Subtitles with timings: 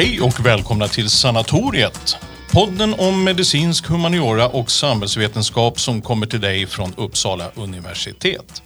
[0.00, 2.16] Hej och välkomna till Sanatoriet.
[2.52, 8.62] Podden om medicinsk humaniora och samhällsvetenskap som kommer till dig från Uppsala universitet.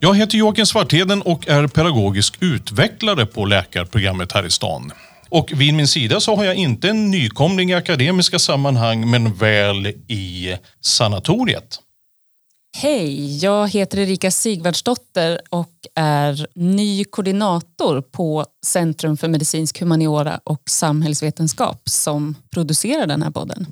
[0.00, 4.92] Jag heter Joakim Svartheden och är pedagogisk utvecklare på läkarprogrammet här i stan.
[5.28, 9.86] Och vid min sida så har jag inte en nykomling i akademiska sammanhang men väl
[10.08, 11.78] i sanatoriet.
[12.78, 20.62] Hej, jag heter Erika Sigvardsdotter och är ny koordinator på Centrum för medicinsk humaniora och
[20.70, 23.66] samhällsvetenskap som producerar den här podden.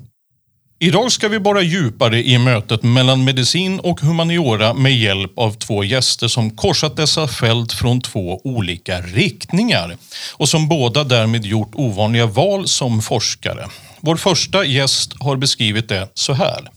[0.79, 5.85] Idag ska vi borra djupare i mötet mellan medicin och humaniora med hjälp av två
[5.85, 9.97] gäster som korsat dessa fält från två olika riktningar
[10.33, 13.69] och som båda därmed gjort ovanliga val som forskare.
[14.01, 16.71] Vår första gäst har beskrivit det så här.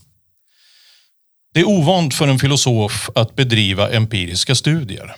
[1.58, 5.14] Det är ovant för en filosof att bedriva empiriska studier.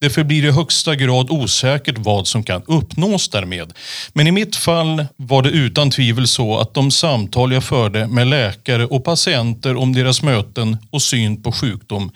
[0.00, 3.72] Det förblir i högsta grad osäkert vad som kan uppnås därmed.
[4.12, 8.26] Men i mitt fall var det utan tvivel så att de samtal jag förde med
[8.26, 12.10] läkare och patienter om deras möten och syn på sjukdom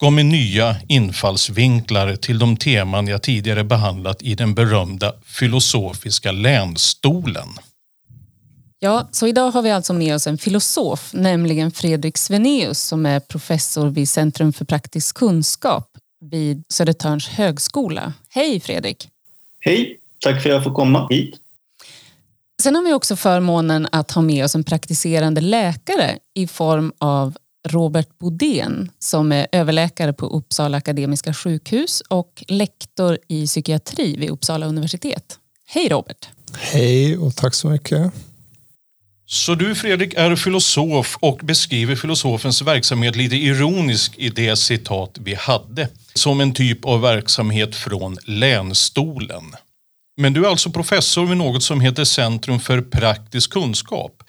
[0.00, 7.48] gav mig nya infallsvinklar till de teman jag tidigare behandlat i den berömda filosofiska länstolen.
[8.78, 13.20] Ja, så idag har vi alltså med oss en filosof, nämligen Fredrik Sveneus som är
[13.20, 18.12] professor vid Centrum för praktisk kunskap vid Södertörns högskola.
[18.28, 19.08] Hej Fredrik!
[19.60, 21.34] Hej, tack för att jag får komma hit.
[22.62, 27.36] Sen har vi också förmånen att ha med oss en praktiserande läkare i form av
[27.68, 34.66] Robert Bodén som är överläkare på Uppsala Akademiska sjukhus och lektor i psykiatri vid Uppsala
[34.66, 35.38] universitet.
[35.66, 36.28] Hej Robert!
[36.56, 38.12] Hej och tack så mycket.
[39.26, 45.34] Så du Fredrik är filosof och beskriver filosofens verksamhet lite ironiskt i det citat vi
[45.34, 45.88] hade.
[46.14, 49.54] Som en typ av verksamhet från länstolen.
[50.16, 54.22] Men du är alltså professor vid något som heter Centrum för praktisk kunskap.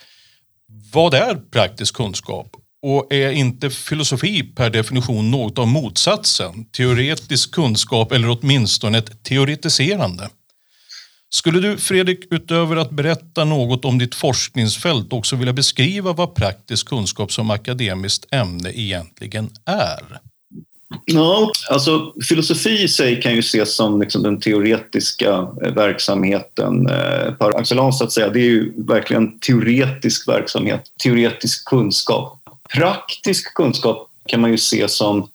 [0.92, 2.56] Vad är praktisk kunskap?
[2.82, 6.64] Och är inte filosofi per definition något av motsatsen?
[6.64, 10.28] Teoretisk kunskap eller åtminstone ett teoretiserande?
[11.30, 16.88] Skulle du Fredrik, utöver att berätta något om ditt forskningsfält också vilja beskriva vad praktisk
[16.88, 20.20] kunskap som akademiskt ämne egentligen är?
[21.04, 27.32] Ja, alltså filosofi i sig kan ju ses som liksom den teoretiska eh, verksamheten eh,
[27.32, 28.28] par excellence, så att säga.
[28.28, 32.38] Det är ju verkligen teoretisk verksamhet, teoretisk kunskap.
[32.74, 35.28] Praktisk kunskap kan man ju se som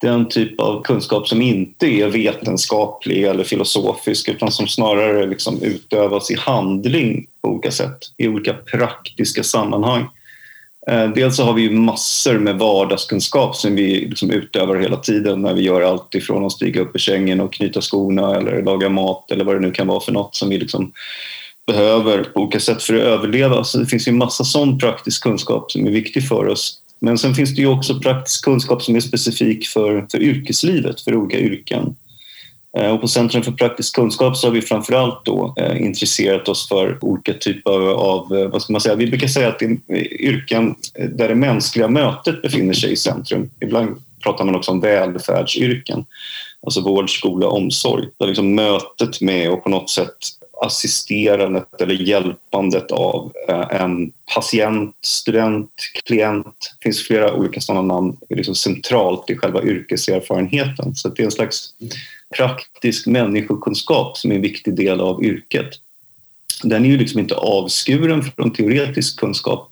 [0.00, 6.30] den typ av kunskap som inte är vetenskaplig eller filosofisk utan som snarare liksom utövas
[6.30, 10.06] i handling på olika sätt, i olika praktiska sammanhang.
[10.90, 15.42] Eh, dels så har vi ju massor med vardagskunskap som vi liksom utövar hela tiden
[15.42, 18.88] när vi gör allt ifrån att stiga upp i sängen och knyta skorna eller laga
[18.88, 20.92] mat eller vad det nu kan vara för något som vi liksom
[21.66, 23.64] behöver på olika sätt för att överleva.
[23.64, 26.82] Så det finns ju massa sån praktisk kunskap som är viktig för oss.
[26.98, 31.14] Men sen finns det ju också praktisk kunskap som är specifik för, för yrkeslivet, för
[31.14, 31.96] olika yrken.
[32.76, 36.68] Eh, och på Centrum för praktisk kunskap så har vi framförallt då eh, intresserat oss
[36.68, 40.22] för olika typer av, eh, vad ska man säga, vi brukar säga att det är
[40.22, 40.74] yrken
[41.10, 43.50] där det mänskliga mötet befinner sig i centrum.
[43.60, 46.04] Ibland pratar man också om välfärdsyrken,
[46.66, 48.04] alltså vård, skola, omsorg.
[48.18, 50.16] Där liksom mötet med och på något sätt
[50.64, 55.70] assisterandet eller hjälpandet av eh, en patient, student,
[56.04, 56.74] klient.
[56.78, 60.94] Det finns flera olika sådana namn liksom centralt i själva yrkeserfarenheten.
[60.94, 61.74] Så det är en slags
[62.36, 65.70] praktisk människokunskap som är en viktig del av yrket.
[66.62, 69.70] Den är ju liksom inte avskuren från teoretisk kunskap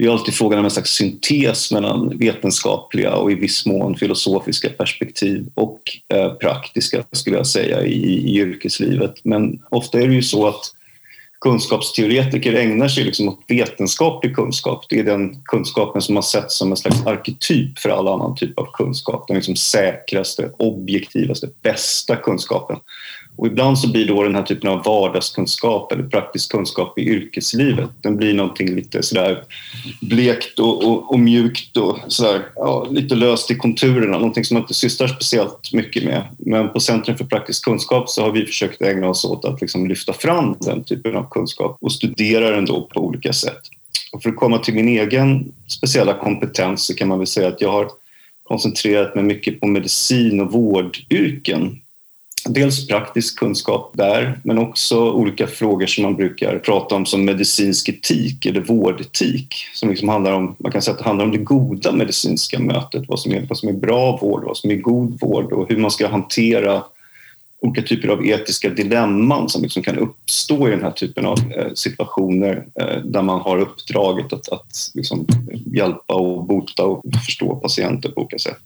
[0.00, 4.68] det är alltid frågan om en slags syntes mellan vetenskapliga och i viss mån filosofiska
[4.68, 5.80] perspektiv och
[6.14, 9.14] eh, praktiska, skulle jag säga, i, i yrkeslivet.
[9.24, 10.60] Men ofta är det ju så att
[11.40, 14.84] kunskapsteoretiker ägnar sig liksom åt vetenskaplig kunskap.
[14.88, 18.58] Det är den kunskapen som har setts som en slags arketyp för all annan typ
[18.58, 19.24] av kunskap.
[19.28, 22.76] Den liksom säkraste, objektivaste, bästa kunskapen.
[23.40, 27.90] Och ibland så blir då den här typen av vardagskunskap eller praktisk kunskap i yrkeslivet,
[28.00, 29.44] den blir någonting lite sådär
[30.00, 34.62] blekt och, och, och mjukt och sådär, ja, lite löst i konturerna, någonting som man
[34.62, 36.22] inte sysslar speciellt mycket med.
[36.38, 39.88] Men på Centrum för praktisk kunskap så har vi försökt ägna oss åt att liksom
[39.88, 43.60] lyfta fram den typen av kunskap och studera den då på olika sätt.
[44.12, 47.60] Och för att komma till min egen speciella kompetens så kan man väl säga att
[47.60, 47.88] jag har
[48.42, 51.80] koncentrerat mig mycket på medicin och vårdyrken
[52.48, 57.88] dels praktisk kunskap där, men också olika frågor som man brukar prata om som medicinsk
[57.88, 59.54] etik eller vårdetik.
[59.74, 63.04] Som liksom handlar om, man kan säga att det handlar om det goda medicinska mötet,
[63.08, 65.76] vad som är, vad som är bra vård, vad som är god vård och hur
[65.76, 66.82] man ska hantera
[67.60, 71.72] olika typer av etiska dilemman som liksom kan uppstå i den här typen av eh,
[71.74, 75.26] situationer eh, där man har uppdraget att, att liksom
[75.66, 78.62] hjälpa och bota och förstå patienter på olika sätt.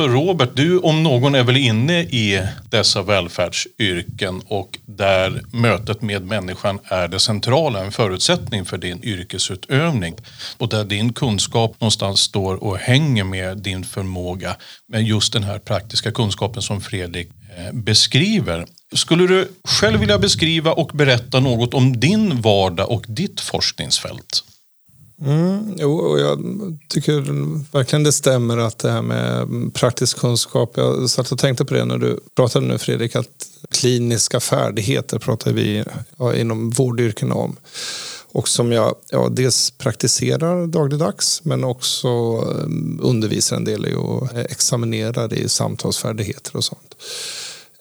[0.00, 6.26] Så Robert, du om någon är väl inne i dessa välfärdsyrken och där mötet med
[6.26, 10.14] människan är det centrala, en förutsättning för din yrkesutövning
[10.58, 14.56] och där din kunskap någonstans står och hänger med din förmåga
[14.88, 18.66] med just den här praktiska kunskapen som Fredrik eh, beskriver.
[18.92, 24.44] Skulle du själv vilja beskriva och berätta något om din vardag och ditt forskningsfält?
[25.24, 26.38] Mm, jo, och jag
[26.88, 27.20] tycker
[27.72, 30.72] verkligen det stämmer att det här med praktisk kunskap.
[30.76, 35.52] Jag satt och tänkte på det när du pratade nu Fredrik, att kliniska färdigheter pratar
[35.52, 35.84] vi
[36.16, 37.56] ja, inom vårdyrken om.
[38.32, 42.66] Och som jag ja, dels praktiserar dagligdags men också eh,
[43.00, 46.94] undervisar en del i och examinerar i samtalsfärdigheter och sånt.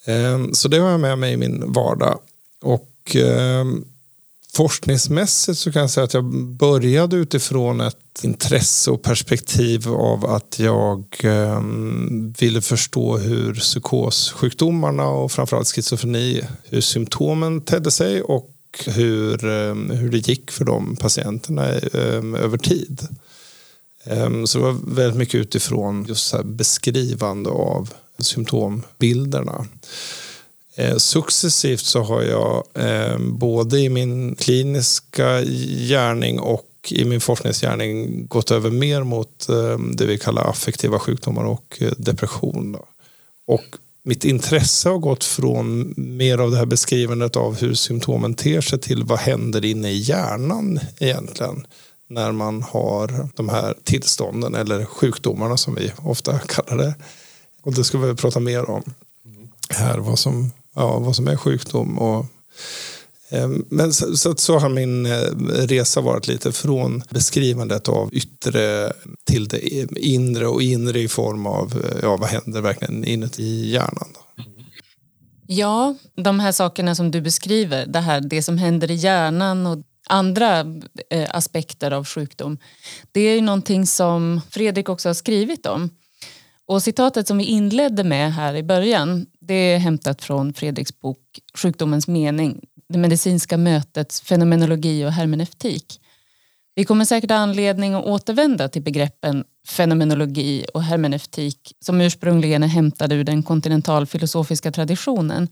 [0.05, 2.19] Ehm, så det har jag med mig i min vardag.
[2.61, 3.85] Och ehm,
[4.53, 10.59] Forskningsmässigt så kan jag säga att jag började utifrån ett intresse och perspektiv av att
[10.59, 11.61] jag eh,
[12.39, 18.55] ville förstå hur psykossjukdomarna och framförallt schizofreni, hur symptomen tedde sig och
[18.85, 23.07] hur, eh, hur det gick för de patienterna eh, över tid.
[24.03, 29.65] Ehm, så det var väldigt mycket utifrån just så beskrivande av symptombilderna.
[30.79, 35.41] Eh, successivt så har jag eh, både i min kliniska
[35.87, 41.43] gärning och i min forskningsgärning gått över mer mot eh, det vi kallar affektiva sjukdomar
[41.43, 42.77] och eh, depression.
[43.47, 43.63] Och
[44.03, 48.79] mitt intresse har gått från mer av det här beskrivandet av hur symptomen ter sig
[48.79, 51.67] till vad händer inne i hjärnan egentligen
[52.07, 56.95] när man har de här tillstånden eller sjukdomarna som vi ofta kallar det.
[57.61, 58.83] Och det ska vi prata mer om
[59.69, 61.99] här, vad som ja, vad som är sjukdom.
[61.99, 62.25] Och,
[63.29, 65.11] ehm, men så, så, så, har min eh,
[65.67, 68.93] resa varit lite från beskrivandet av yttre
[69.23, 69.59] till det
[69.95, 74.07] inre och inre i form av eh, ja, vad händer verkligen inuti hjärnan.
[74.13, 74.43] Då.
[75.47, 79.77] Ja, de här sakerna som du beskriver, det här det som händer i hjärnan och
[80.07, 80.59] andra
[81.09, 82.57] eh, aspekter av sjukdom.
[83.11, 85.89] Det är ju någonting som Fredrik också har skrivit om.
[86.69, 91.39] Och citatet som vi inledde med här i början, det är hämtat från Fredriks bok
[91.53, 96.01] Sjukdomens mening, det medicinska mötets fenomenologi och hermeneutik.
[96.75, 102.67] Vi kommer säkert ha anledning att återvända till begreppen fenomenologi och hermeneutik som ursprungligen är
[102.67, 105.47] hämtade ur den kontinentalfilosofiska traditionen.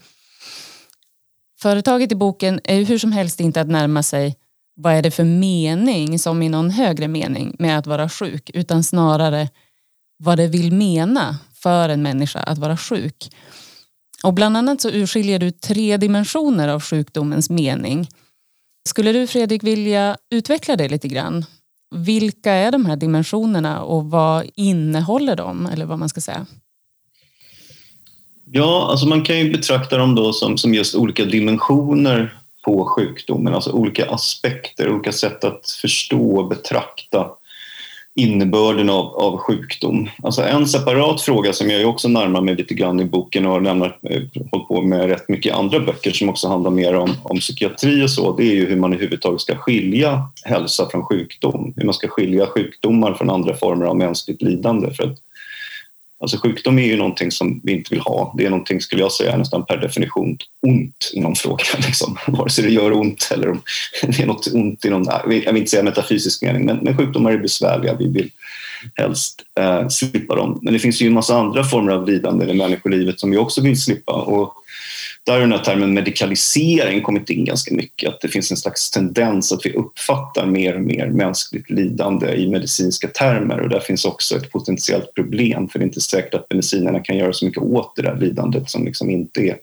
[1.59, 4.35] Företaget i boken är hur som helst inte att närma sig
[4.75, 8.83] vad är det för mening som i någon högre mening med att vara sjuk utan
[8.83, 9.49] snarare
[10.17, 13.29] vad det vill mena för en människa att vara sjuk.
[14.23, 18.07] Och bland annat så urskiljer du tre dimensioner av sjukdomens mening.
[18.89, 21.45] Skulle du Fredrik vilja utveckla det lite grann?
[21.95, 25.65] Vilka är de här dimensionerna och vad innehåller de?
[25.65, 26.45] Eller vad man ska säga.
[28.51, 33.53] Ja, alltså man kan ju betrakta dem då som, som just olika dimensioner på sjukdomen,
[33.53, 37.27] alltså olika aspekter, olika sätt att förstå och betrakta
[38.17, 40.09] innebörden av, av sjukdom.
[40.23, 43.85] Alltså en separat fråga som jag också närmar mig lite grann i boken och har
[44.09, 44.21] eh,
[44.51, 48.11] hållit på med rätt mycket andra böcker som också handlar mer om, om psykiatri och
[48.11, 51.73] så, det är ju hur man överhuvudtaget ska skilja hälsa från sjukdom.
[51.75, 54.93] Hur man ska skilja sjukdomar från andra former av mänskligt lidande.
[54.93, 55.17] För att
[56.19, 58.33] Alltså sjukdom är ju någonting som vi inte vill ha.
[58.37, 61.63] Det är någonting, skulle jag säga, nästan per definition ont i någon fråga.
[61.77, 62.17] Liksom.
[62.27, 63.61] Vare sig det gör ont eller om
[64.01, 67.31] det är något ont i någon, jag vill inte säga metafysisk mening, men, men sjukdomar
[67.31, 67.95] är besvärliga.
[67.99, 68.29] Vi vill
[68.95, 70.59] helst eh, slippa dem.
[70.61, 73.61] Men det finns ju en massa andra former av lidande i människolivet som vi också
[73.61, 74.13] vill slippa.
[74.13, 74.53] Och
[75.27, 78.09] där har den här termen medikalisering kommit in ganska mycket.
[78.09, 82.49] Att det finns en slags tendens att vi uppfattar mer och mer mänskligt lidande i
[82.49, 86.47] medicinska termer och där finns också ett potentiellt problem för det är inte säkert att
[86.49, 89.57] medicinerna kan göra så mycket åt det där lidandet som liksom inte är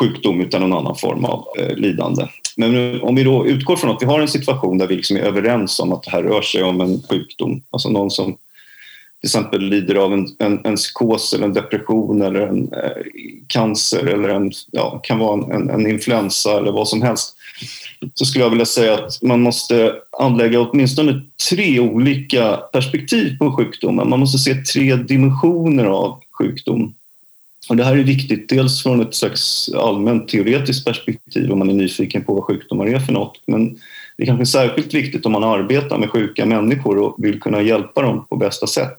[0.00, 2.26] sjukdom utan någon annan form av eh, lidande.
[2.56, 5.20] Men om vi då utgår från att vi har en situation där vi liksom är
[5.20, 8.36] överens om att det här rör sig om en sjukdom, alltså någon som
[9.22, 13.02] till exempel lider av en, en, en psykos eller en depression eller en eh,
[13.46, 17.36] cancer eller en, ja, kan vara en, en influensa eller vad som helst
[18.14, 24.08] så skulle jag vilja säga att man måste anlägga åtminstone tre olika perspektiv på sjukdomen.
[24.08, 26.94] Man måste se tre dimensioner av sjukdom.
[27.68, 31.74] Och det här är viktigt, dels från ett slags allmänt teoretiskt perspektiv om man är
[31.74, 33.40] nyfiken på vad sjukdomar är för något.
[33.46, 33.74] Men
[34.16, 38.02] det är kanske särskilt viktigt om man arbetar med sjuka människor och vill kunna hjälpa
[38.02, 38.98] dem på bästa sätt.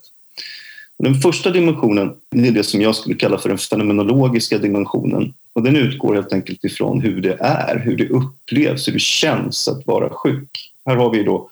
[1.04, 5.34] Den första dimensionen är det som jag skulle kalla för den fenomenologiska dimensionen.
[5.56, 9.68] Och den utgår helt enkelt ifrån hur det är, hur det upplevs, hur det känns
[9.68, 10.50] att vara sjuk.
[10.90, 11.50] Här har vi då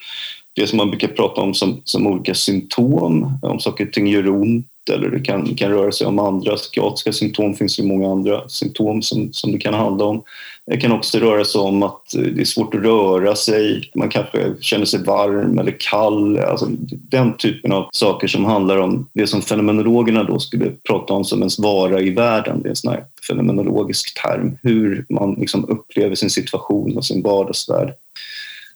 [0.56, 4.30] det som man brukar prata om som, som olika symptom, om saker och ting gör
[4.30, 7.52] ont eller det kan, kan röra sig om andra psykiatriska symptom.
[7.52, 10.24] Det finns ju många andra symptom som, som det kan handla om.
[10.66, 13.92] Det kan också röra sig om att det är svårt att röra sig.
[13.96, 16.40] Man kanske känner sig varm eller kall.
[16.40, 21.26] Alltså den typen av saker som handlar om det som fenomenologerna då skulle prata om
[21.26, 22.62] som ens vara i världen.
[22.62, 24.58] Det är en sån här fenomenologisk term.
[24.62, 27.94] Hur man liksom upplever sin situation och sin vardagsvärld.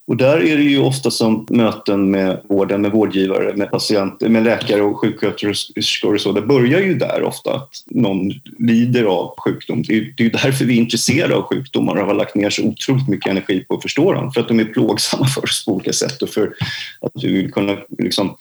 [0.07, 4.43] Och där är det ju ofta som möten med vården, med vårdgivare, med patienter, med
[4.43, 6.31] läkare och sjuksköterskor och så.
[6.31, 9.83] Det börjar ju där ofta att någon lider av sjukdom.
[9.83, 13.07] Det är, ju därför vi är intresserade av sjukdomar och har lagt ner så otroligt
[13.07, 14.31] mycket energi på att förstå dem.
[14.31, 16.53] För att de är plågsamma för oss på olika sätt och för
[17.01, 18.35] att vi vill kunna liksom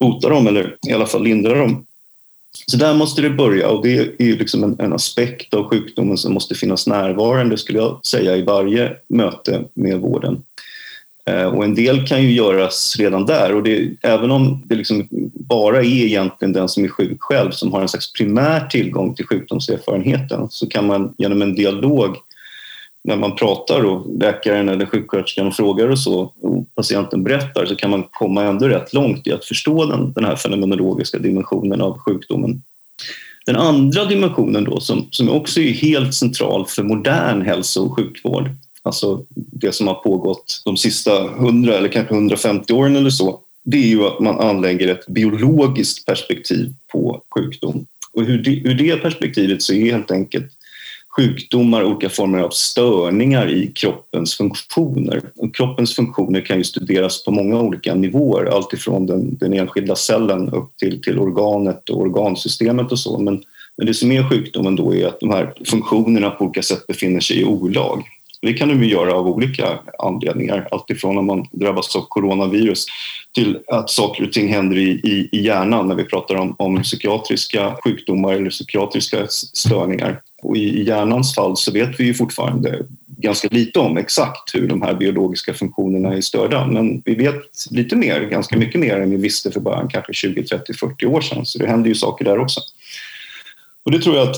[0.00, 1.84] bota dem eller i alla fall lindra dem.
[2.66, 6.18] Så där måste det börja och det är ju liksom en, en, aspekt av sjukdomen
[6.18, 10.42] som måste finnas närvarande skulle jag säga i varje möte med vården.
[11.28, 15.08] Eh, och en del kan ju göras redan där och det, även om det liksom
[15.32, 19.26] bara är egentligen den som är sjuk själv som har en slags primär tillgång till
[19.26, 22.16] sjukdomserfarenheten så kan man genom en dialog
[23.04, 27.90] när man pratar och läkaren eller sjuksköterskan frågar och så och patienten berättar så kan
[27.90, 32.62] man komma ändå rätt långt i att förstå den, den här fenomenologiska dimensionen av sjukdomen.
[33.46, 38.50] Den andra dimensionen då som, som också är helt central för modern hälso och sjukvård
[38.82, 43.76] alltså det som har pågått de sista 100 eller kanske 150 åren eller så, det
[43.76, 47.86] är ju att man anlägger ett biologiskt perspektiv på sjukdom.
[48.12, 50.52] Och ur det, ur det perspektivet så är helt enkelt
[51.18, 55.22] sjukdomar olika former av störningar i kroppens funktioner.
[55.36, 60.48] Och kroppens funktioner kan ju studeras på många olika nivåer, alltifrån den, den enskilda cellen
[60.48, 63.18] upp till, till organet och organsystemet och så.
[63.18, 63.42] Men,
[63.76, 67.20] men det som är sjukdomen då är att de här funktionerna på olika sätt befinner
[67.20, 68.04] sig i olag.
[68.42, 70.68] Det kan de ju göra av olika anledningar.
[70.70, 72.86] Alltifrån när man drabbas av coronavirus
[73.34, 76.82] till att saker och ting händer i, i, i hjärnan när vi pratar om, om
[76.82, 80.20] psykiatriska sjukdomar eller psykiatriska störningar.
[80.42, 84.82] Och i hjärnans fall så vet vi ju fortfarande ganska lite om exakt hur de
[84.82, 86.66] här biologiska funktionerna är störda.
[86.66, 90.42] Men vi vet lite mer, ganska mycket mer än vi visste för bara kanske 20,
[90.44, 91.46] 30, 40 år sedan.
[91.46, 92.60] Så det händer ju saker där också.
[93.84, 94.36] Och det tror jag att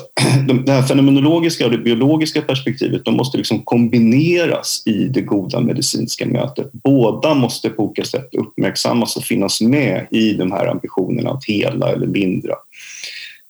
[0.66, 6.26] det här fenomenologiska och det biologiska perspektivet de måste liksom kombineras i det goda medicinska
[6.26, 6.72] mötet.
[6.72, 11.92] Båda måste på olika sätt uppmärksammas och finnas med i de här ambitionerna att hela
[11.92, 12.54] eller lindra.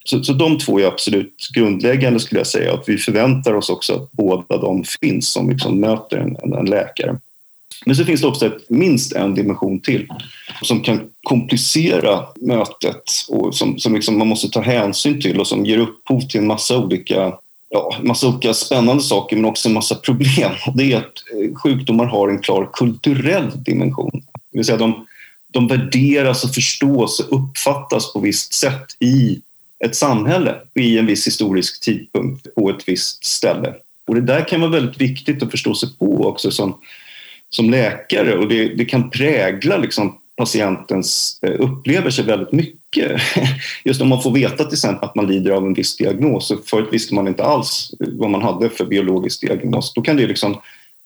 [0.04, 2.74] Så, så de två är absolut grundläggande skulle jag säga.
[2.74, 7.18] Att vi förväntar oss också att båda de finns som liksom möter en, en läkare.
[7.86, 10.08] Men så finns det också ett, minst en dimension till
[10.62, 15.66] som kan komplicera mötet och som, som liksom man måste ta hänsyn till och som
[15.66, 17.32] ger upphov till en massa olika
[17.70, 20.52] ja, massa olika spännande saker men också en massa problem.
[20.74, 24.22] Det är att eh, sjukdomar har en klar kulturell dimension.
[24.52, 25.06] Det vill säga de,
[25.52, 29.40] de värderas och förstås och uppfattas på visst sätt i
[29.84, 33.74] ett samhälle i en viss historisk tidpunkt på ett visst ställe.
[34.06, 36.74] Och det där kan vara väldigt viktigt att förstå sig på också som
[37.50, 43.20] som läkare och det, det kan prägla liksom patientens eh, upplevelse väldigt mycket.
[43.84, 46.88] Just om man får veta till exempel att man lider av en viss diagnos förut
[46.92, 49.94] visste man inte alls eh, vad man hade för biologisk diagnos.
[49.94, 50.60] Då kan det liksom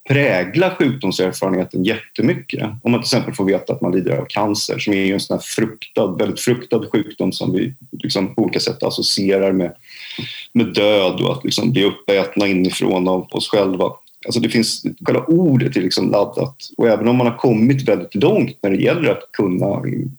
[0.08, 2.62] prägla sjukdomserfarenheten jättemycket.
[2.82, 5.40] Om man till exempel får veta att man lider av cancer som är en sån
[5.40, 9.72] fruktad, väldigt fruktad sjukdom som vi liksom på olika sätt associerar med,
[10.52, 13.90] med död och att liksom bli uppätna inifrån av oss själva.
[14.24, 16.56] Alltså det finns, själva ordet är liksom laddat.
[16.76, 19.66] Och även om man har kommit väldigt långt när det gäller att kunna,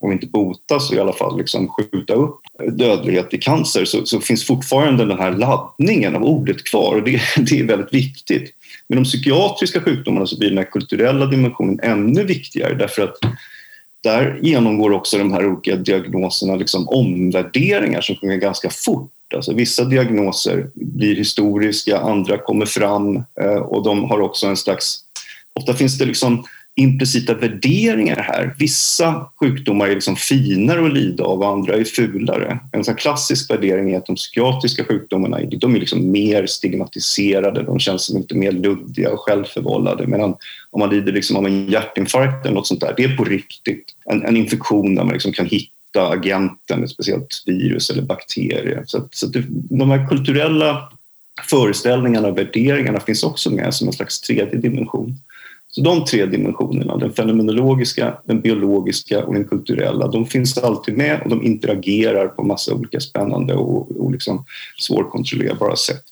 [0.00, 2.40] om inte bota så i alla fall liksom skjuta upp
[2.72, 6.94] dödlighet i cancer så, så finns fortfarande den här laddningen av ordet kvar.
[6.94, 8.52] Och det, det är väldigt viktigt.
[8.88, 13.18] Med de psykiatriska sjukdomarna så blir den här kulturella dimensionen ännu viktigare därför att
[14.02, 19.10] där genomgår också de här olika diagnoserna liksom omvärderingar som sker ganska fort.
[19.34, 25.00] Alltså vissa diagnoser blir historiska, andra kommer fram eh, och de har också en slags...
[25.54, 26.44] Ofta finns det liksom
[26.76, 28.54] implicita värderingar här.
[28.58, 32.58] Vissa sjukdomar är liksom finare att lida av och andra är fulare.
[32.72, 37.78] En sån klassisk värdering är att de psykiatriska sjukdomarna de är liksom mer stigmatiserade, de
[37.78, 40.06] känns som lite mer luddiga och självförvållade.
[40.06, 40.34] Medan
[40.70, 43.84] om man lider liksom av en hjärtinfarkt eller något sånt där, det är på riktigt.
[44.10, 48.82] En, en infektion där man liksom kan hitta hitta agenten, ett speciellt virus eller bakterie.
[48.86, 49.32] Så, så att
[49.70, 50.92] de här kulturella
[51.50, 55.20] föreställningarna och värderingarna finns också med som en slags tredje dimension
[55.68, 61.22] Så de tre dimensionerna, den fenomenologiska, den biologiska och den kulturella, de finns alltid med
[61.22, 64.44] och de interagerar på massa olika spännande och, och liksom
[64.78, 66.02] svårkontrollerbara sätt.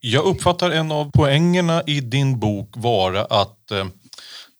[0.00, 3.86] Jag uppfattar en av poängerna i din bok vara att eh,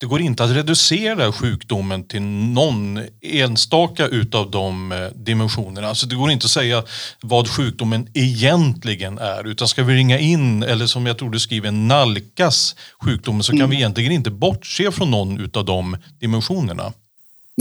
[0.04, 5.88] det går inte att reducera sjukdomen till någon enstaka utav de eh, dimensionerna.
[5.88, 6.82] Alltså det går inte att säga
[7.20, 11.70] vad sjukdomen egentligen är utan ska vi ringa in eller som jag tror du skriver
[11.70, 13.70] nalkas sjukdomen så kan mm.
[13.70, 16.92] vi egentligen inte bortse från någon utav de dimensionerna.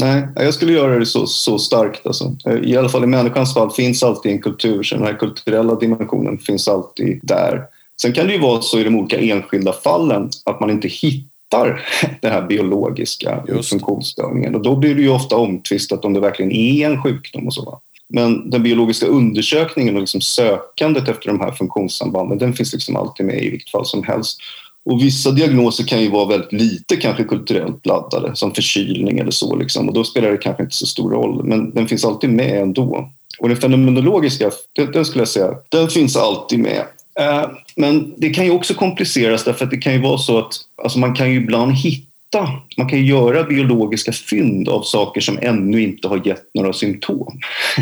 [0.02, 2.08] Nej, jag skulle göra det så, så starkt.
[2.08, 2.36] Alltså.
[2.64, 6.38] I alla fall i människans fall finns alltid en kultur, så den här kulturella dimensionen
[6.38, 7.62] finns alltid där.
[8.02, 11.33] Sen kan det ju vara så i de olika enskilda fallen att man inte hittar
[12.22, 13.70] den här biologiska Just.
[13.70, 17.54] funktionsstörningen och då blir det ju ofta omtvistat om det verkligen är en sjukdom och
[17.54, 17.80] så.
[18.10, 23.26] Men den biologiska undersökningen och liksom sökandet efter de här funktionssambanden den finns liksom alltid
[23.26, 24.40] med i vilket fall som helst.
[24.86, 29.56] Och vissa diagnoser kan ju vara väldigt lite kanske kulturellt laddade som förkylning eller så
[29.56, 32.62] liksom, och då spelar det kanske inte så stor roll men den finns alltid med
[32.62, 33.10] ändå.
[33.40, 36.84] Och den fenomenologiska, den, den skulle jag säga, den finns alltid med.
[37.20, 40.54] Eh, men det kan ju också kompliceras därför att det kan ju vara så att
[40.84, 45.82] alltså man kan ju ibland hitta, man kan göra biologiska fynd av saker som ännu
[45.82, 47.40] inte har gett några symptom.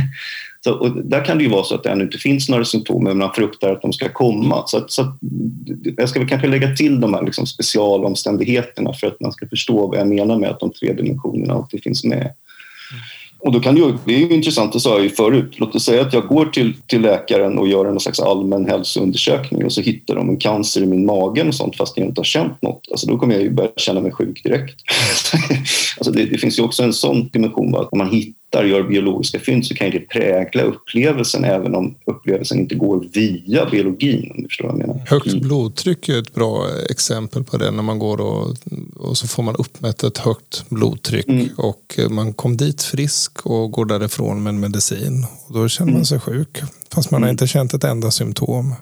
[0.64, 3.18] Så, där kan det ju vara så att det ännu inte finns några symptom men
[3.18, 4.64] man fruktar att de ska komma.
[4.68, 5.14] Så, så
[5.98, 9.88] jag ska väl kanske lägga till de här liksom specialomständigheterna för att man ska förstå
[9.88, 12.34] vad jag menar med att de tre dimensionerna alltid finns med.
[13.44, 15.54] Och då kan det, ju, det är ju intressant, det sa jag ju förut.
[15.58, 19.66] Låt oss säga att jag går till, till läkaren och gör en slags allmän hälsoundersökning
[19.66, 22.26] och så hittar de en cancer i min mage och sånt fast jag inte har
[22.26, 22.88] känt något.
[22.92, 24.76] Alltså då kommer jag ju börja känna mig sjuk direkt.
[25.98, 29.40] alltså det, det, finns ju också en sån dimension att man hittar hittar, gör biologiska
[29.40, 34.32] fynd så kan det prägla upplevelsen även om upplevelsen inte går via biologin.
[34.32, 35.06] Om du förstår vad jag menar.
[35.08, 37.72] Högt blodtryck är ett bra exempel på det.
[37.72, 38.56] När man går och,
[38.96, 41.50] och så får man uppmätt ett högt blodtryck mm.
[41.58, 45.26] och man kom dit frisk och går därifrån med en medicin.
[45.48, 46.06] Och då känner man mm.
[46.06, 46.62] sig sjuk
[46.94, 47.34] fast man har mm.
[47.34, 48.76] inte känt ett enda symptom.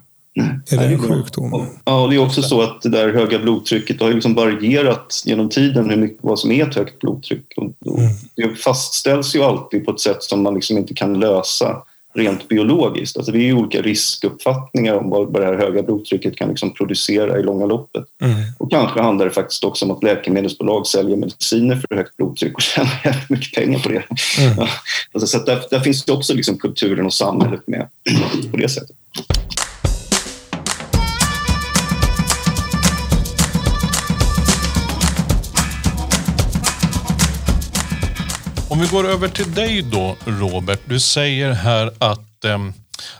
[0.71, 1.65] Är det en sjukdom?
[1.85, 5.89] Ja, det är också så att det där höga blodtrycket har liksom varierat genom tiden
[5.89, 7.53] hur mycket, vad som är ett högt blodtryck.
[7.57, 8.11] Och mm.
[8.35, 13.17] Det fastställs ju alltid på ett sätt som man liksom inte kan lösa rent biologiskt.
[13.17, 17.43] Alltså det är olika riskuppfattningar om vad det här höga blodtrycket kan liksom producera i
[17.43, 18.03] långa loppet.
[18.21, 18.35] Mm.
[18.57, 22.61] Och kanske handlar det faktiskt också om att läkemedelsbolag säljer mediciner för högt blodtryck och
[22.61, 24.03] tjänar mycket pengar på det.
[24.39, 24.57] Mm.
[24.57, 24.67] Ja.
[25.11, 27.87] Alltså så där, där, finns det också liksom kulturen och samhället med
[28.51, 28.95] på det sättet.
[38.71, 40.79] Om vi går över till dig då, Robert.
[40.85, 42.57] Du säger här att eh,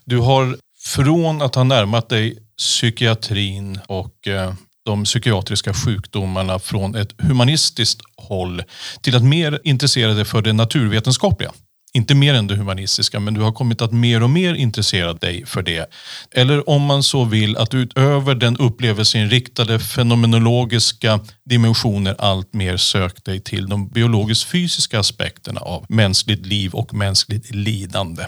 [0.06, 4.54] du har från att ha närmat dig psykiatrin och eh,
[4.86, 8.64] de psykiatriska sjukdomarna från ett humanistiskt håll
[9.02, 11.52] till att mer intressera dig för det naturvetenskapliga
[11.93, 15.45] inte mer än det humanistiska, men du har kommit att mer och mer intressera dig
[15.45, 15.89] för det.
[16.32, 23.39] Eller om man så vill att utöver den upplevelseinriktade fenomenologiska dimensioner allt mer sökt dig
[23.39, 28.25] till de biologiskt-fysiska aspekterna av mänskligt liv och mänskligt lidande.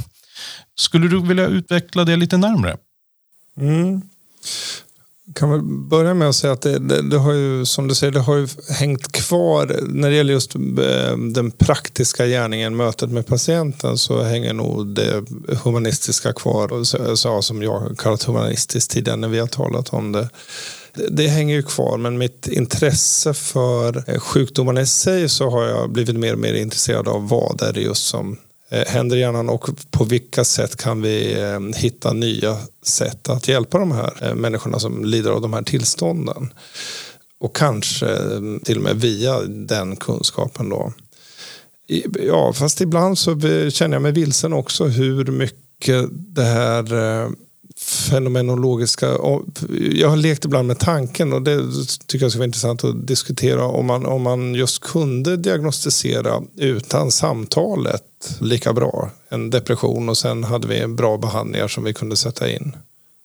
[0.76, 2.78] Skulle du vilja utveckla det lite närmre?
[3.60, 4.02] Mm
[5.34, 8.14] kan väl börja med att säga att det, det, det, har ju, som du säger,
[8.14, 9.80] det har ju hängt kvar.
[9.88, 15.24] När det gäller just eh, den praktiska gärningen, mötet med patienten, så hänger nog det
[15.64, 16.84] humanistiska kvar.
[17.16, 20.30] Så, som jag kallat humanistiskt tidigare när vi har talat om det.
[21.10, 25.92] Det hänger ju kvar, men mitt intresse för eh, sjukdomarna i sig så har jag
[25.92, 28.38] blivit mer och mer intresserad av vad är det just som
[28.72, 33.48] Eh, händer i hjärnan och på vilka sätt kan vi eh, hitta nya sätt att
[33.48, 36.54] hjälpa de här eh, människorna som lider av de här tillstånden.
[37.40, 38.18] Och kanske
[38.64, 40.94] till och med via den kunskapen då.
[42.20, 46.84] Ja, fast ibland så känner jag mig vilsen också hur mycket det här
[47.80, 49.08] fenomenologiska...
[49.92, 51.58] Jag har lekt ibland med tanken och det
[52.08, 57.12] tycker jag skulle vara intressant att diskutera om man, om man just kunde diagnostisera utan
[57.12, 59.12] samtalet lika bra.
[59.30, 62.76] En depression och sen hade vi bra behandlingar som vi kunde sätta in.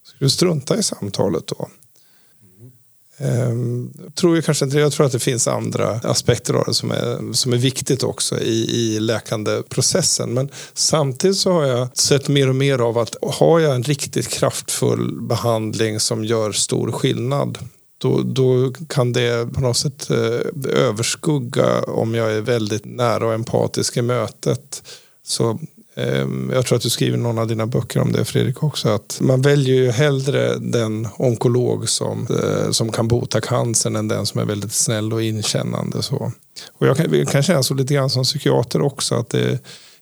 [0.05, 1.69] Ska du strunta i samtalet då?
[3.19, 6.91] Ehm, tror jag, kanske inte, jag tror att det finns andra aspekter av det som
[6.91, 10.35] är, som är viktigt också i, i läkandeprocessen.
[10.35, 14.29] Men samtidigt så har jag sett mer och mer av att har jag en riktigt
[14.29, 17.59] kraftfull behandling som gör stor skillnad
[17.99, 23.35] då, då kan det på något sätt eh, överskugga om jag är väldigt nära och
[23.35, 24.83] empatisk i mötet.
[25.27, 25.59] Så
[25.97, 28.89] Ehm, jag tror att du skriver någon av dina böcker om det Fredrik också.
[28.89, 34.27] Att man väljer ju hellre den onkolog som, eh, som kan bota cancern än den
[34.27, 36.03] som är väldigt snäll och inkännande.
[36.03, 36.33] Så.
[36.73, 39.15] Och jag kan, kan känna så lite grann som psykiater också.
[39.15, 39.59] att det,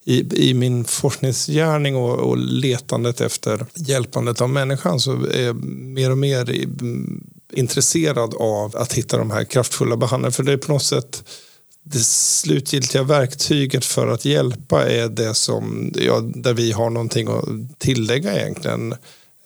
[0.07, 6.11] i, i min forskningsgärning och, och letandet efter hjälpandet av människan så är jag mer
[6.11, 10.33] och mer mm, intresserad av att hitta de här kraftfulla behandlingarna.
[10.33, 11.25] För det är på något sätt
[11.85, 17.79] det slutgiltiga verktyget för att hjälpa är det som, ja, där vi har någonting att
[17.79, 18.94] tillägga egentligen.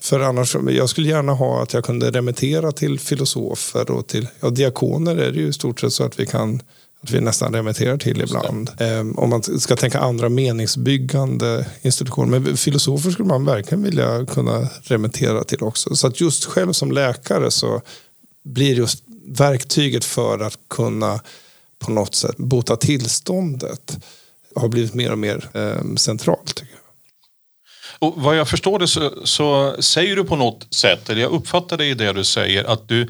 [0.00, 4.50] För annars, jag skulle gärna ha att jag kunde remittera till filosofer och till ja,
[4.50, 6.62] diakoner är det ju i stort sett så att vi kan
[7.02, 8.70] att vi nästan remitterar till ibland.
[8.80, 12.38] Um, om man ska tänka andra meningsbyggande institutioner.
[12.38, 15.96] Men filosofer skulle man verkligen vilja kunna remittera till också.
[15.96, 17.82] Så att just själv som läkare så
[18.44, 21.20] blir just verktyget för att kunna
[21.78, 23.98] på något sätt bota tillståndet
[24.56, 26.54] har blivit mer och mer eh, centralt.
[26.54, 26.80] Tycker jag.
[27.98, 31.76] Och vad jag förstår det så, så, säger du på något sätt, eller jag uppfattar
[31.76, 33.08] det i det du säger, att du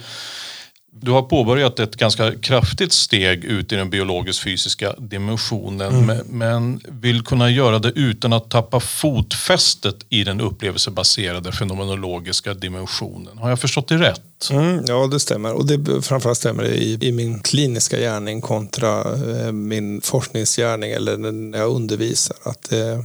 [1.00, 6.26] du har påbörjat ett ganska kraftigt steg ut i den biologisk-fysiska dimensionen mm.
[6.26, 13.38] men vill kunna göra det utan att tappa fotfästet i den upplevelsebaserade fenomenologiska dimensionen.
[13.38, 14.50] Har jag förstått det rätt?
[14.50, 15.52] Mm, ja, det stämmer.
[15.52, 21.58] Och det framförallt stämmer i, i min kliniska gärning kontra eh, min forskningsgärning eller när
[21.58, 22.36] jag undervisar.
[22.42, 23.00] Att, eh,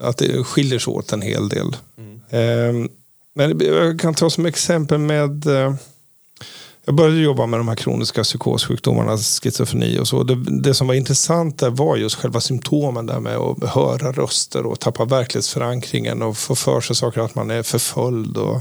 [0.00, 1.76] att det skiljer sig åt en hel del.
[1.98, 2.20] Mm.
[2.30, 2.90] Eh,
[3.34, 5.74] men jag kan ta som exempel med eh,
[6.88, 10.22] jag började jobba med de här kroniska psykossjukdomarna, schizofreni och så.
[10.22, 14.66] Det, det, som var intressant där var just själva symptomen där med att höra röster
[14.66, 18.36] och tappa verklighetsförankringen och få för sig saker att man är förföljd.
[18.36, 18.60] Och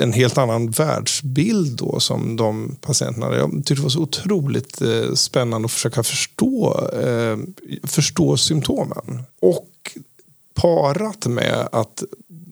[0.00, 5.12] en helt annan världsbild då som de patienterna Jag tyckte det var så otroligt eh,
[5.14, 7.36] spännande att försöka förstå, eh,
[7.82, 9.22] förstå symptomen.
[9.42, 9.70] Och
[10.54, 12.02] parat med att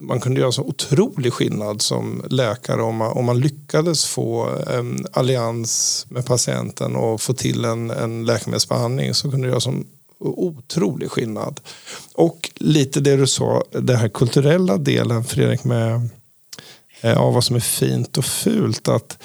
[0.07, 5.05] man kunde göra så otrolig skillnad som läkare om man, om man lyckades få en
[5.11, 9.85] allians med patienten och få till en, en läkemedelsbehandling så kunde det göra som
[10.19, 11.59] otrolig skillnad.
[12.13, 15.95] Och lite det du sa, den här kulturella delen Fredrik med
[17.01, 18.87] eh, ja, vad som är fint och fult.
[18.87, 19.17] att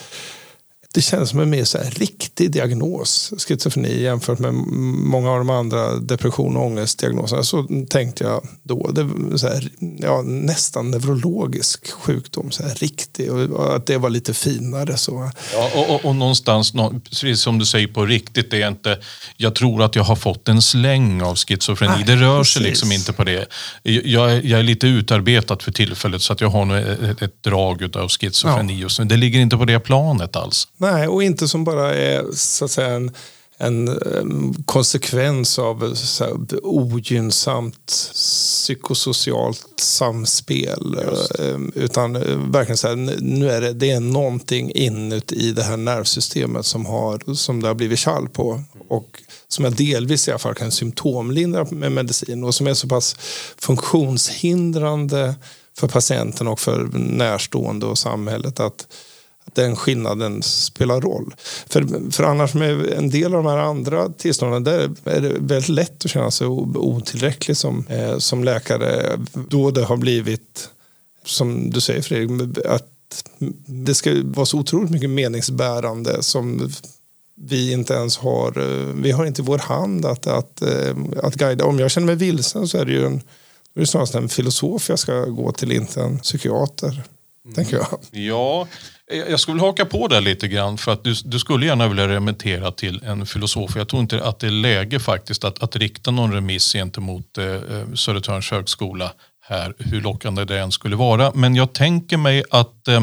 [0.94, 5.50] det känns som en mer så här riktig diagnos, schizofreni jämfört med många av de
[5.50, 7.42] andra depression och ångestdiagnoserna.
[7.42, 13.76] Så tänkte jag då, det så här, ja, nästan neurologisk sjukdom, så här, riktig och
[13.76, 14.96] att det var lite finare.
[14.96, 15.30] Så.
[15.54, 16.72] Ja, och, och, och någonstans,
[17.10, 18.98] precis som du säger på riktigt, det är inte,
[19.36, 21.92] jag tror att jag har fått en släng av schizofreni.
[21.96, 22.54] Nej, det rör precis.
[22.54, 23.46] sig liksom inte på det.
[23.82, 27.96] Jag är, jag är lite utarbetad för tillfället så att jag har ett, ett drag
[27.96, 28.80] av schizofreni.
[28.80, 28.84] Ja.
[28.84, 30.68] Och så, det ligger inte på det planet alls.
[30.80, 33.10] Nej, och inte som bara är så att säga en,
[33.58, 40.98] en konsekvens av så här, ogynnsamt psykosocialt samspel.
[41.74, 46.66] Utan eh, verkligen så här, nu är det, det är någonting inuti det här nervsystemet
[46.66, 48.62] som, har, som det har blivit kall på.
[48.88, 52.88] Och som jag delvis i alla fall kan symptomlindra med medicin och som är så
[52.88, 53.16] pass
[53.58, 55.34] funktionshindrande
[55.78, 58.86] för patienten och för närstående och samhället att
[59.54, 61.34] den skillnaden spelar roll.
[61.66, 65.68] För, för annars med en del av de här andra tillstånden där är det väldigt
[65.68, 69.18] lätt att känna sig otillräcklig som, eh, som läkare.
[69.48, 70.68] Då det har blivit,
[71.24, 72.86] som du säger Fredrik, att
[73.66, 76.70] det ska vara så otroligt mycket meningsbärande som
[77.42, 81.34] vi inte ens har, eh, vi har inte i vår hand att, att, eh, att
[81.34, 81.64] guida.
[81.64, 83.20] Om jag känner mig vilsen så är det ju en,
[83.74, 87.02] det är snarast en filosof jag ska gå till, inte en psykiater.
[87.44, 87.54] Mm.
[87.54, 88.00] Tänker jag.
[88.10, 88.66] Ja,
[89.28, 92.72] jag skulle haka på där lite grann för att du, du, skulle gärna vilja remittera
[92.72, 93.76] till en filosof.
[93.76, 97.46] Jag tror inte att det är läge faktiskt att, att rikta någon remiss gentemot eh,
[97.46, 101.32] eh, Södertörns högskola här, hur lockande det än skulle vara.
[101.34, 103.02] Men jag tänker mig att eh,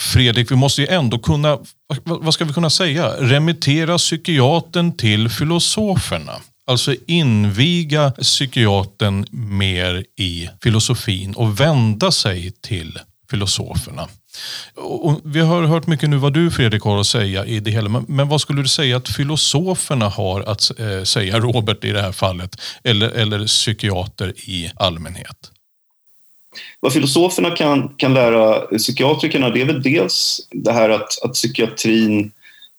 [0.00, 1.58] Fredrik, vi måste ju ändå kunna,
[2.04, 6.32] vad ska vi kunna säga, remittera psykiatern till filosoferna.
[6.66, 12.98] Alltså inviga psykiatern mer i filosofin och vända sig till
[13.30, 14.08] filosoferna.
[14.74, 18.04] Och vi har hört mycket nu vad du Fredrik har att säga i det hela.
[18.08, 22.12] Men vad skulle du säga att filosoferna har att eh, säga, Robert i det här
[22.12, 25.50] fallet, eller, eller psykiater i allmänhet?
[26.80, 32.32] Vad filosoferna kan, kan lära psykiatrikerna det är väl dels det här att, att psykiatrin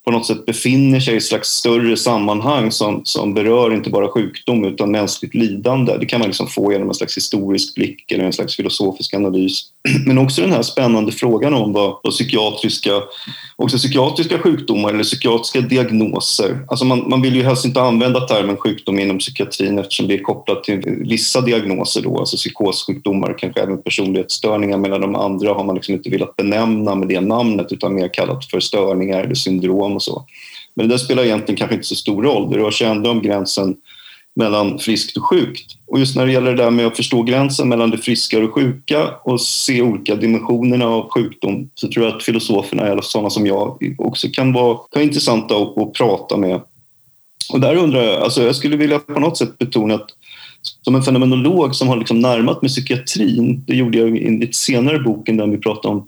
[0.05, 4.07] på något sätt befinner sig i ett slags större sammanhang som, som berör inte bara
[4.07, 5.97] sjukdom utan mänskligt lidande.
[5.97, 9.65] Det kan man liksom få genom en slags historisk blick eller en slags filosofisk analys.
[10.05, 12.91] Men också den här spännande frågan om vad, vad psykiatriska,
[13.55, 16.65] också psykiatriska sjukdomar eller psykiatriska diagnoser.
[16.67, 20.23] Alltså man, man vill ju helst inte använda termen sjukdom inom psykiatrin eftersom det är
[20.23, 24.77] kopplat till vissa diagnoser, då, alltså psykossjukdomar, kanske även personlighetsstörningar.
[24.77, 28.45] Medan de andra har man liksom inte velat benämna med det namnet utan mer kallat
[28.45, 30.25] för störningar eller syndrom och så.
[30.73, 32.51] Men det där spelar egentligen kanske inte så stor roll.
[32.51, 33.75] Det rör sig ändå om gränsen
[34.39, 35.75] mellan friskt och sjukt.
[35.87, 38.43] Och just när det gäller det där med att förstå gränsen mellan det friska och
[38.43, 43.29] det sjuka och se olika dimensionerna av sjukdom så tror jag att filosoferna, eller sådana
[43.29, 46.61] som jag, också kan vara, kan vara intressanta att, att prata med.
[47.53, 50.09] Och där undrar jag, alltså jag skulle vilja på något sätt betona att
[50.81, 54.99] som en fenomenolog som har liksom närmat mig psykiatrin, det gjorde jag i lite senare
[54.99, 56.07] boken där vi pratade om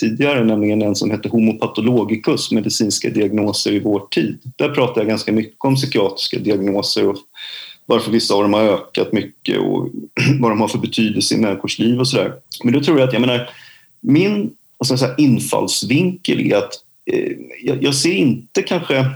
[0.00, 4.38] tidigare, nämligen en som hette Homopatologicus, medicinska diagnoser i vår tid.
[4.56, 7.16] Där pratar jag ganska mycket om psykiatriska diagnoser och
[7.90, 9.88] varför vissa av dem har ökat mycket och
[10.40, 12.34] vad de har för betydelse i människors liv och sådär.
[12.64, 13.50] Men då tror jag att, jag menar,
[14.00, 16.72] min alltså, så infallsvinkel är att
[17.12, 19.06] eh, jag, jag ser inte kanske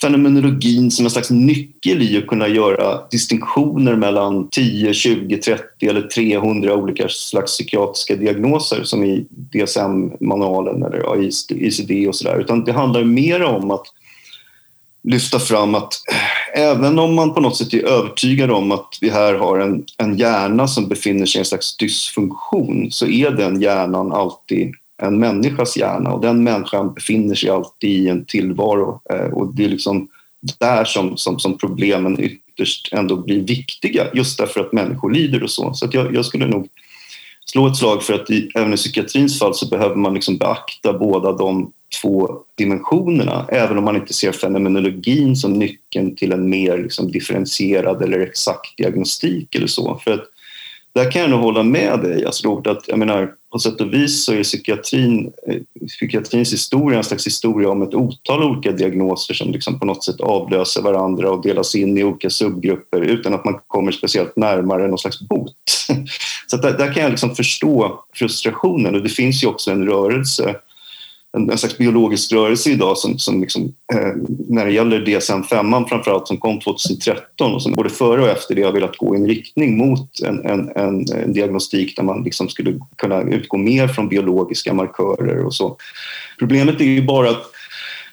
[0.00, 6.02] fenomenologin som en slags nyckel i att kunna göra distinktioner mellan 10, 20, 30 eller
[6.02, 12.40] 300 olika slags psykiatriska diagnoser som i DSM-manualen eller ICD och sådär.
[12.40, 13.86] Utan det handlar mer om att
[15.02, 19.10] lyfta fram att eh, även om man på något sätt är övertygad om att vi
[19.10, 23.60] här har en, en hjärna som befinner sig i en slags dysfunktion så är den
[23.60, 29.32] hjärnan alltid en människas hjärna och den människan befinner sig alltid i en tillvaro eh,
[29.32, 30.08] och det är liksom
[30.58, 35.50] där som, som, som problemen ytterst ändå blir viktiga just därför att människor lider och
[35.50, 35.74] så.
[35.74, 36.68] Så att jag, jag skulle nog
[37.50, 40.92] slå ett slag för att i, även i psykiatrins fall så behöver man liksom beakta
[40.92, 46.78] båda de två dimensionerna även om man inte ser fenomenologin som nyckeln till en mer
[46.78, 50.00] liksom differentierad eller exakt diagnostik eller så.
[50.04, 50.24] För att
[50.94, 53.92] där kan jag nog hålla med dig, alltså Robert, att jag menar, på sätt och
[53.92, 59.34] vis så är psykiatrin, eh, psykiatrins historia en slags historia om ett otal olika diagnoser
[59.34, 63.44] som liksom på något sätt avlöser varandra och delas in i olika subgrupper utan att
[63.44, 65.56] man kommer speciellt närmare någon slags bot.
[66.54, 70.54] Så där, där, kan jag liksom förstå frustrationen och det finns ju också en rörelse
[71.36, 73.62] en, en slags biologisk rörelse idag som, som liksom,
[73.94, 74.12] eh,
[74.48, 78.62] när det gäller DSM-5 framförallt som kom 2013 och som både före och efter det
[78.62, 82.48] har velat gå i en riktning mot en, en, en, en diagnostik där man liksom
[82.48, 85.76] skulle kunna utgå mer från biologiska markörer och så.
[86.38, 87.44] Problemet är ju bara att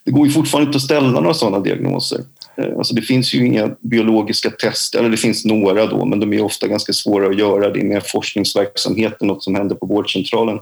[0.04, 2.22] det går ju fortfarande inte att ställa några sådana diagnoser.
[2.58, 6.34] Eh, alltså det finns ju inga biologiska tester, eller det finns några då, men de
[6.34, 7.70] är ofta ganska svåra att göra.
[7.70, 10.60] Det är mer forskningsverksamhet än något som händer på vårdcentralen.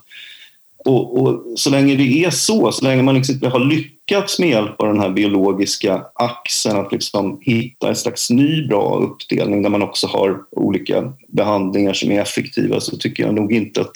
[0.86, 4.82] Och, och, så länge det är så, så länge man liksom har lyckats med hjälp
[4.82, 9.82] av den här biologiska axeln att liksom hitta en slags ny bra uppdelning där man
[9.82, 13.95] också har olika behandlingar som är effektiva så tycker jag nog inte att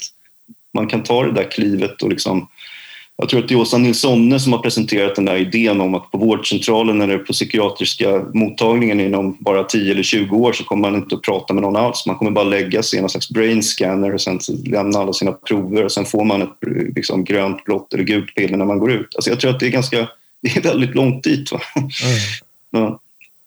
[0.74, 2.48] man kan ta det där klivet och liksom
[3.18, 6.12] jag tror att det är Åsa Nilssonne som har presenterat den där idén om att
[6.12, 11.02] på vårdcentralen eller på psykiatriska mottagningen inom bara 10 eller 20 år så kommer man
[11.02, 12.06] inte att prata med någon alls.
[12.08, 15.32] Man kommer bara lägga sig i någon slags brain scanner och sen lämna alla sina
[15.32, 16.50] prover och sen får man ett
[16.96, 19.16] liksom, grönt, blått eller gult piller när man går ut.
[19.16, 20.08] Alltså jag tror att det är ganska,
[20.42, 21.52] det är väldigt långt dit.
[21.52, 21.60] Va?
[22.76, 22.94] Mm.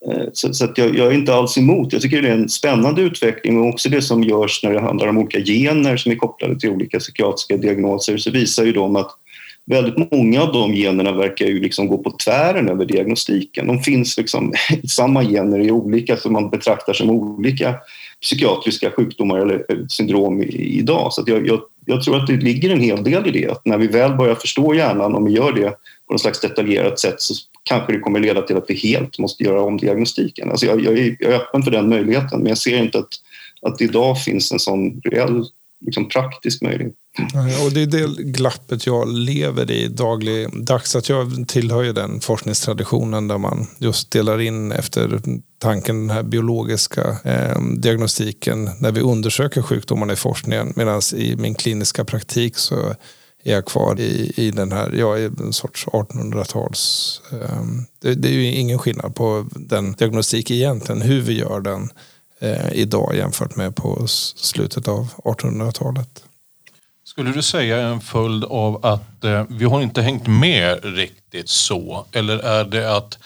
[0.08, 1.92] Eh, så, så jag, jag, är inte alls emot.
[1.92, 5.06] Jag tycker det är en spännande utveckling och också det som görs när det handlar
[5.06, 9.10] om olika gener som är kopplade till olika psykiatriska diagnoser så visar ju de att
[9.66, 13.66] väldigt många av de generna verkar ju liksom gå på tvären över diagnostiken.
[13.66, 14.52] De finns liksom
[14.88, 17.74] samma gener i olika som man betraktar som olika
[18.22, 21.12] psykiatriska sjukdomar eller eh, syndrom idag.
[21.12, 23.50] Så jag, jag, jag, tror att det ligger en hel del i det.
[23.50, 25.70] Att när vi väl börjar förstå hjärnan, om vi gör det
[26.06, 29.44] på något slags detaljerat sätt så kanske det kommer leda till att vi helt måste
[29.44, 30.50] göra om diagnostiken.
[30.50, 33.08] Alltså jag, jag, är, jag är öppen för den möjligheten men jag ser inte att,
[33.62, 35.44] att idag finns en sån reell
[35.86, 36.94] liksom praktisk möjlighet.
[37.18, 40.96] Eh, och det är det glappet jag lever i dagligdags.
[40.96, 45.20] Att jag tillhör ju den forskningstraditionen där man just delar in efter
[45.58, 50.72] tanken den här biologiska eh, diagnostiken när vi undersöker sjukdomarna i forskningen.
[50.76, 52.94] Medan i min kliniska praktik så
[53.44, 57.20] är jag kvar i, i den här, jag är en sorts 1800-tals...
[57.32, 57.62] Eh,
[58.02, 61.90] det, det, är ju ingen skillnad på den diagnostik egentligen, hur vi gör den
[62.38, 66.25] eh, idag jämfört med på slutet av 1800-talet.
[67.16, 72.06] Skulle du säga en följd av att eh, vi har inte hängt med riktigt så?
[72.12, 73.18] Eller är det att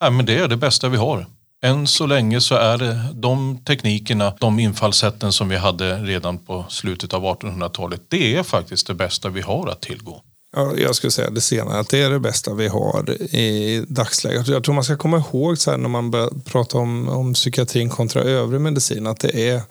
[0.00, 1.26] nej, men det är det bästa vi har?
[1.64, 6.64] Än så länge så är det de teknikerna, de infallssätten som vi hade redan på
[6.68, 10.22] slutet av 1800-talet, det är faktiskt det bästa vi har att tillgå.
[10.56, 14.48] Ja, jag skulle säga det senare, att det är det bästa vi har i dagsläget.
[14.48, 17.90] Jag tror man ska komma ihåg så här, när man börjar prata om, om psykiatrin
[17.90, 19.62] kontra övrig medicin, att det är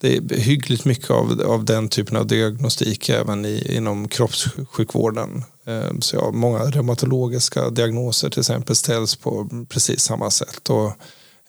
[0.00, 5.44] det är hyggligt mycket av, av den typen av diagnostik även i, inom kroppssjukvården.
[5.66, 10.70] Eh, så ja, många reumatologiska diagnoser till exempel ställs på precis samma sätt.
[10.70, 10.92] Och,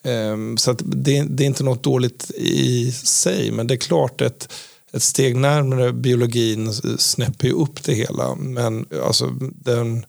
[0.02, 4.52] ehm, så det, det, är inte något dåligt i sig men det är klart ett,
[4.92, 8.34] ett steg närmare biologin snäpper ju upp det hela.
[8.34, 10.06] Men alltså den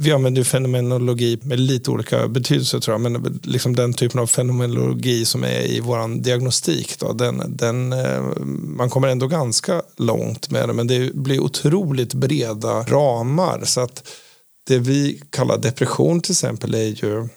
[0.00, 3.00] vi använder ju fenomenologi med lite olika betydelser tror jag.
[3.00, 6.98] Men liksom den typen av fenomenologi som är i vår diagnostik.
[6.98, 8.22] Då, den, den, eh,
[8.76, 10.72] man kommer ändå ganska långt med det.
[10.72, 13.64] Men det blir otroligt breda ramar.
[13.64, 14.08] Så att
[14.66, 17.28] det vi kallar depression till exempel är ju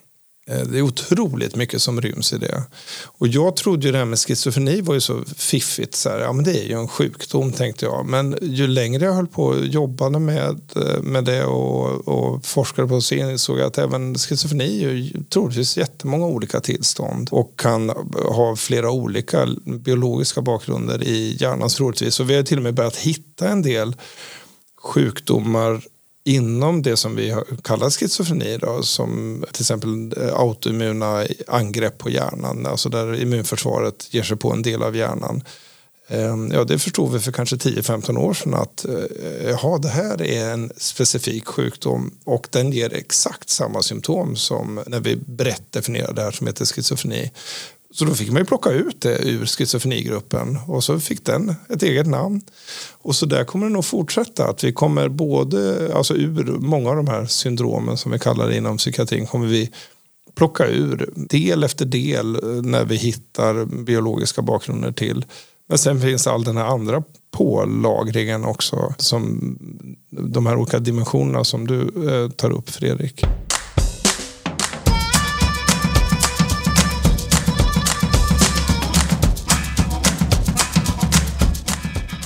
[0.50, 2.64] Eh, det är otroligt mycket som ryms i det.
[3.04, 5.96] Och jag trodde ju det här med schizofreni var ju så fiffigt.
[5.96, 8.06] Så här, ja, men det är ju en sjukdom tänkte jag.
[8.06, 12.88] Men ju längre jag höll på och jobbade med, eh, med det och, och forskade
[12.88, 17.90] på det insåg jag att även schizofreni är ju troligtvis jättemånga olika tillstånd och kan
[18.14, 22.20] ha flera olika biologiska bakgrunder i hjärnan troligtvis.
[22.20, 23.96] Och vi har till och med börjat hitta en del
[24.82, 25.82] sjukdomar
[26.28, 32.66] inom det som vi kallar schizofreni då, som till exempel eh, autoimmuna angrepp på hjärnan,
[32.66, 35.44] alltså där immunförsvaret ger sig på en del av hjärnan.
[36.08, 40.22] Ehm, ja, det förstod vi för kanske 10-15 år sedan att eh, eh det här
[40.22, 46.14] är en specifik sjukdom och den ger exakt samma symptom som när vi brett definierar
[46.14, 47.32] det här som heter schizofreni.
[47.98, 51.84] Så då fick man ju plocka ut det ur schizofrenigruppen och så fick den ett
[51.84, 52.42] eget namn.
[53.02, 54.48] Och så där kommer det nog fortsätta.
[54.48, 58.58] Att vi kommer både, alltså ur många av de här syndromen som vi kallar det
[58.58, 59.72] inom psykiatrin kommer vi
[60.36, 65.26] plocka ur del efter del eh, när vi hittar biologiska bakgrunder till.
[65.70, 68.94] Men sen finns all den här andra pålagringen också.
[68.98, 69.40] Som
[70.10, 73.24] de här olika dimensionerna som du eh, tar upp Fredrik.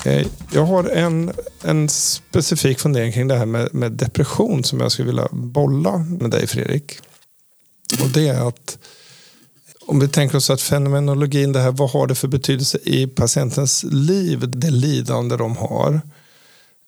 [0.06, 1.32] Eh, jag har en,
[1.64, 6.32] en specifik fundering kring det här med, med depression som jag skulle vilja bolla med
[6.32, 7.00] dig Fredrik.
[8.02, 8.78] Och det är att
[9.86, 13.84] om vi tänker oss att fenomenologin, det här, vad har det för betydelse i patientens
[13.84, 16.02] liv, det lidande de har.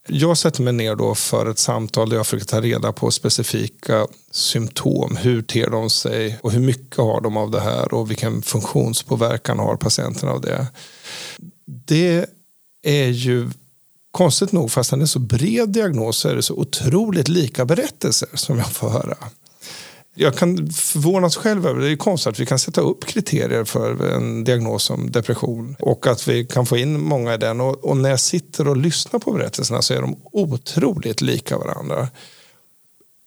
[0.07, 4.07] Jag sätter mig ner då för ett samtal där jag försöker ta reda på specifika
[4.31, 5.15] symptom.
[5.15, 9.59] Hur ter de sig och hur mycket har de av det här och vilken funktionspåverkan
[9.59, 10.67] har patienten av det.
[11.65, 12.25] Det
[12.83, 13.49] är ju
[14.11, 18.29] konstigt nog, fast han är så bred diagnos, så är det så otroligt lika berättelser
[18.33, 19.17] som jag får höra.
[20.15, 21.91] Jag kan förvånas själv över det.
[21.91, 26.27] är konstigt att vi kan sätta upp kriterier för en diagnos som depression och att
[26.27, 27.61] vi kan få in många i den.
[27.61, 32.07] Och, och när jag sitter och lyssnar på berättelserna så är de otroligt lika varandra.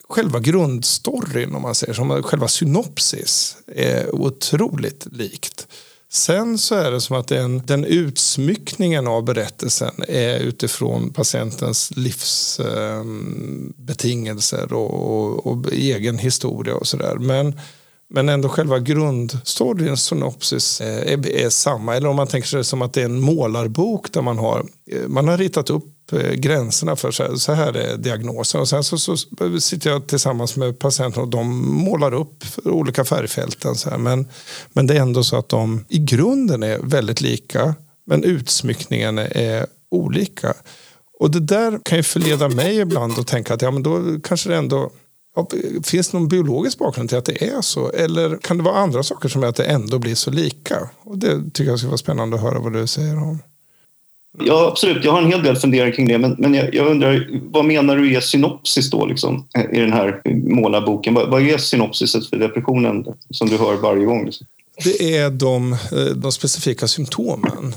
[0.09, 5.67] Själva grundstoryn, om man säger som själva synopsis, är otroligt likt.
[6.09, 14.67] Sen så är det som att den, den utsmyckningen av berättelsen är utifrån patientens livsbetingelser
[14.71, 17.15] eh, och, och, och, egen historia och sådär.
[17.15, 17.59] Men,
[18.09, 21.95] men ändå själva grundstoryn, synopsis, eh, är, är, samma.
[21.95, 25.07] Eller om man tänker sig som att det är en målarbok där man har, eh,
[25.07, 28.61] man har ritat upp eh, gränserna för så här, så här är diagnosen.
[28.61, 29.17] Och sen så, så,
[29.59, 33.75] sitter jag tillsammans med patienten och de målar upp olika färgfälten.
[33.75, 33.97] Så här.
[33.97, 34.27] Men,
[34.73, 37.75] men det är ändå så att de i grunden är väldigt lika.
[38.05, 40.53] Men utsmyckningen är olika.
[41.19, 44.49] Och det där kan ju förleda mig ibland att tänka att ja, men då kanske
[44.49, 44.91] det ändå
[45.83, 47.89] Finns det någon biologisk bakgrund till att det är så?
[47.89, 50.89] Eller kan det vara andra saker som gör att det ändå blir så lika?
[51.03, 53.39] Och det tycker jag ska vara spännande att höra vad du säger om.
[54.39, 55.03] Ja, absolut.
[55.03, 56.17] Jag har en hel del funderingar kring det.
[56.17, 60.21] Men, men jag, jag, undrar, vad menar du är synopsis då liksom, i den här
[60.49, 61.13] målarboken?
[61.13, 64.25] Vad, vad är synopsiset för depressionen som du hör varje gång?
[64.25, 64.47] Liksom?
[64.83, 67.73] Det är de, eh, de specifika symptomen.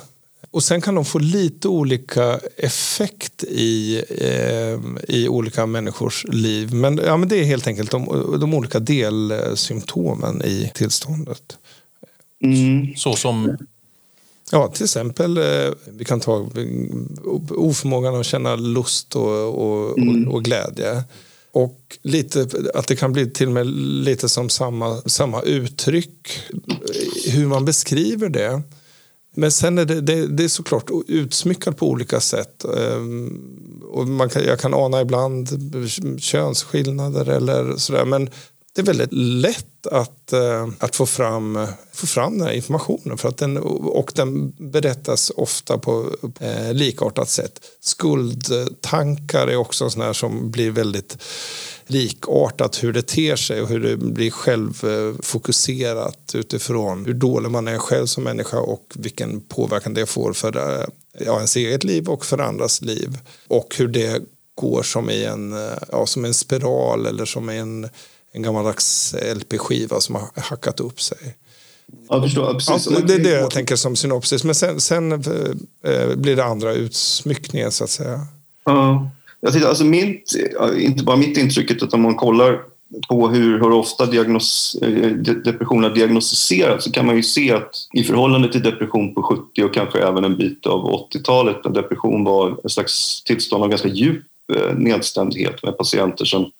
[0.53, 4.79] Och sen kan de få lite olika effekt i, eh,
[5.17, 6.75] i olika människors liv.
[6.75, 11.59] Men, ja, men det är helt enkelt de, de olika delsymptomen i tillståndet.
[12.43, 12.97] Mm.
[12.97, 13.57] Så som
[14.53, 16.49] Ja, till exempel eh, vi kan ta
[17.51, 20.29] oförmågan att känna lust och, och, mm.
[20.29, 21.05] och, och, glädje.
[21.53, 23.67] Och lite, att det kan bli till och med
[24.05, 26.41] lite som samma, samma uttryck,
[27.27, 28.63] hur man beskriver det.
[29.40, 32.64] Men sen är det, det, det är såklart utsmyckat på olika sätt.
[32.64, 33.40] Ehm,
[33.90, 35.48] och man kan, jag kan ana ibland
[36.20, 38.05] könsskillnader eller sådär.
[38.05, 38.30] Men
[38.73, 43.29] det är väldigt lätt att, eh, att få, fram, få fram den här informationen för
[43.29, 47.61] att den, och den berättas ofta på eh, likartat sätt.
[47.81, 51.18] Skuldtankar är också sådana här som blir väldigt
[51.87, 57.79] likartat hur det ter sig och hur det blir självfokuserat utifrån hur dålig man är
[57.79, 60.87] själv som människa och vilken påverkan det får för eh,
[61.27, 63.18] ja, ens eget liv och för andras liv.
[63.49, 64.23] Och hur det
[64.55, 67.89] går som i en, eh, ja, som en spiral eller som i en,
[68.33, 71.37] en gammaldags LP-skiva som har hackat upp sig.
[72.09, 72.89] Jag förstår, precis.
[72.91, 74.45] Ja, det är det jag tänker som synopsis.
[74.45, 75.18] Men sen, sen äh,
[76.16, 78.20] blir det andra utsmyckningar så att säga.
[78.64, 79.11] Ja.
[79.41, 80.35] Jag tycker, alltså mitt,
[80.78, 82.61] inte bara mitt intryck utan om man kollar
[83.09, 85.11] på hur, hur ofta diagnos, eh,
[85.45, 89.64] depression har diagnostiserats så kan man ju se att i förhållande till depression på 70
[89.64, 93.89] och kanske även en bit av 80-talet när depression var ett slags tillstånd av ganska
[93.89, 94.24] djup
[94.57, 96.51] eh, nedstämdhet med patienter som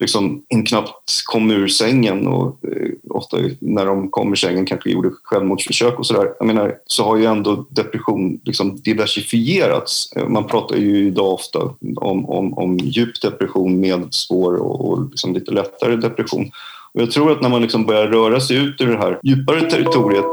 [0.00, 5.10] liksom knappt kom ur sängen och eh, ofta när de kom ur sängen kanske gjorde
[5.22, 6.32] självmordsförsök och sådär.
[6.38, 10.12] Jag menar, så har ju ändå depression liksom diversifierats.
[10.16, 11.58] Eh, man pratar ju idag ofta
[11.96, 16.50] om, om, om djup depression, med svår och, och liksom lite lättare depression.
[16.94, 19.70] Och jag tror att när man liksom börjar röra sig ut ur det här djupare
[19.70, 20.30] territoriet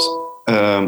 [0.49, 0.81] eh,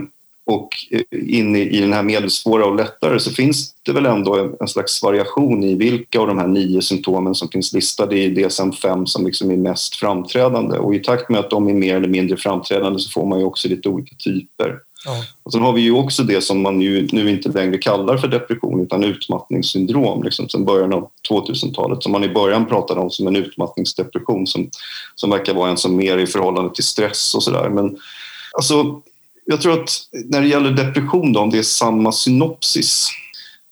[0.50, 0.70] och
[1.12, 5.04] in i, i den här medelsvåra och lättare så finns det väl ändå en, slags
[5.04, 9.52] variation i vilka av de här nio symptomen som finns listade i DSM-5 som liksom
[9.52, 13.10] är mest framträdande och i takt med att de är mer eller mindre framträdande så
[13.10, 14.80] får man ju också lite olika typer.
[15.06, 15.24] Ja.
[15.44, 18.28] Och sen har vi ju också det som man ju nu inte längre kallar för
[18.28, 23.28] depression utan utmattningssyndrom liksom, sen början av 2000-talet som man i början pratade om som
[23.28, 24.70] en utmattningsdepression som,
[25.16, 27.70] som verkar vara en som mer i förhållande till stress och sådär.
[27.70, 27.98] Men
[28.54, 29.02] alltså,
[29.52, 29.90] jag tror att
[30.26, 33.10] när det gäller depression, då, om det är samma synopsis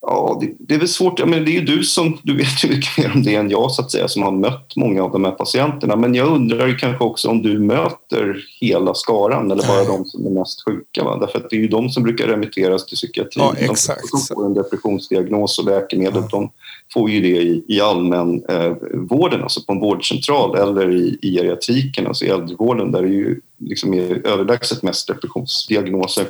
[0.09, 1.19] Ja, det, det, är väl svårt.
[1.19, 3.49] Ja, men det är ju du som du vet ju mycket mer om det än
[3.49, 5.95] jag så att säga som har mött många av de här patienterna.
[5.95, 10.25] Men jag undrar ju kanske också om du möter hela skaran eller bara de som
[10.25, 11.03] är mest sjuka.
[11.03, 11.17] Va?
[11.17, 13.45] Därför att det är ju de som brukar remitteras till psykiatrin.
[13.45, 14.01] Ja, exakt.
[14.11, 16.27] De som får en depressionsdiagnos och läkemedel ja.
[16.31, 16.51] de
[16.93, 21.31] får ju det i, i allmän eh, vården, alltså på en vårdcentral eller i, i
[21.31, 26.25] geriatriken, alltså i äldrevården där det ju liksom är överlägset mest depressionsdiagnoser.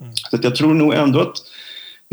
[0.00, 0.12] Mm.
[0.30, 1.36] Så jag tror nog ändå att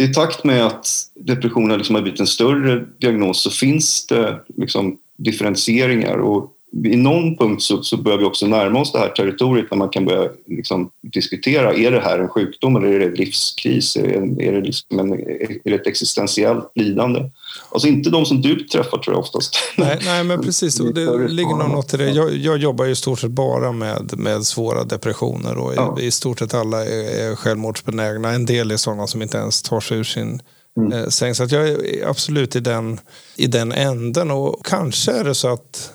[0.04, 4.98] i takt med att depressionen liksom har blivit en större diagnos så finns det liksom
[5.18, 6.52] differentieringar och
[6.86, 9.90] i någon punkt så, så börjar vi också närma oss det här territoriet när man
[9.90, 13.96] kan börja liksom diskutera, är det här en sjukdom eller är det en livskris?
[13.96, 17.30] Är det, är det, liksom en, är det ett existentiellt lidande?
[17.72, 19.56] Alltså inte de som du träffar tror jag oftast.
[19.78, 20.76] Nej, nej men precis.
[20.76, 22.10] Det ligger nog något i det.
[22.10, 25.98] Jag, jag jobbar ju i stort sett bara med, med svåra depressioner och ja.
[26.00, 28.32] i stort sett alla är, är självmordsbenägna.
[28.32, 30.42] En del är sådana som inte ens tar sig ur sin
[30.78, 30.94] mm.
[30.94, 31.36] eh, säng.
[31.36, 33.00] Så jag är absolut i den,
[33.36, 35.94] i den änden och kanske är det så att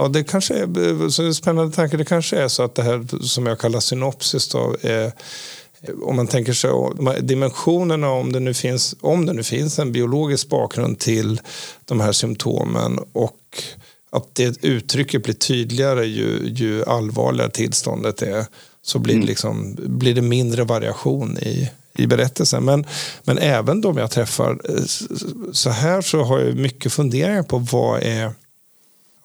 [0.00, 1.96] Ja, det kanske är så spännande tanke.
[1.96, 5.12] Det kanske är så att det här som jag kallar synopsis då, är,
[6.02, 6.70] om man tänker sig
[7.20, 11.40] dimensionerna, om det, nu finns, om det nu finns en biologisk bakgrund till
[11.84, 13.62] de här symptomen och
[14.12, 18.46] att det uttrycket blir tydligare ju, ju allvarligare tillståndet är
[18.82, 19.28] så blir, det, mm.
[19.28, 22.64] liksom, blir det mindre variation i, i berättelsen.
[22.64, 22.86] Men,
[23.24, 24.84] men även de jag träffar eh,
[25.52, 28.32] så här så har jag mycket funderingar på vad är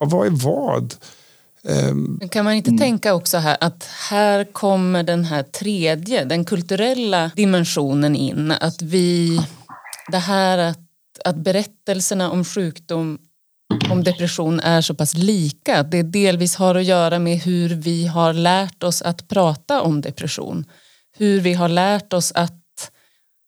[0.04, 0.95] och vad är vad?
[1.64, 2.80] Um, kan man inte mm.
[2.80, 8.51] tänka också här att här kommer den här tredje, den kulturella dimensionen in.
[8.51, 9.39] Att vi,
[10.12, 10.80] det här att,
[11.26, 13.20] att berättelserna om sjukdom
[13.91, 15.80] om depression är så pass lika.
[15.80, 20.01] Att det delvis har att göra med hur vi har lärt oss att prata om
[20.01, 20.66] depression.
[21.18, 22.62] Hur vi har lärt oss att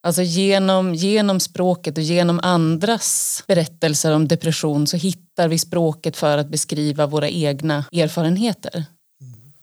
[0.06, 6.38] Alltså genom, genom språket och genom andras berättelser om depression så hittar vi språket för
[6.38, 8.86] att beskriva våra egna erfarenheter.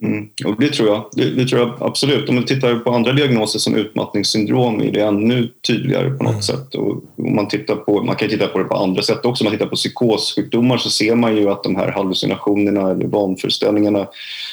[0.02, 0.28] Mm.
[0.44, 1.04] Och det tror jag.
[1.12, 2.28] Det, det, tror jag absolut.
[2.28, 6.42] Om man tittar på andra diagnoser som utmattningssyndrom är det ännu tydligare på något mm.
[6.42, 6.74] sätt.
[6.74, 9.44] Och om man, tittar på, man kan titta på det på andra sätt också.
[9.44, 14.06] Om man tittar på psykossjukdomar så ser man ju att de här hallucinationerna eller vanföreställningarna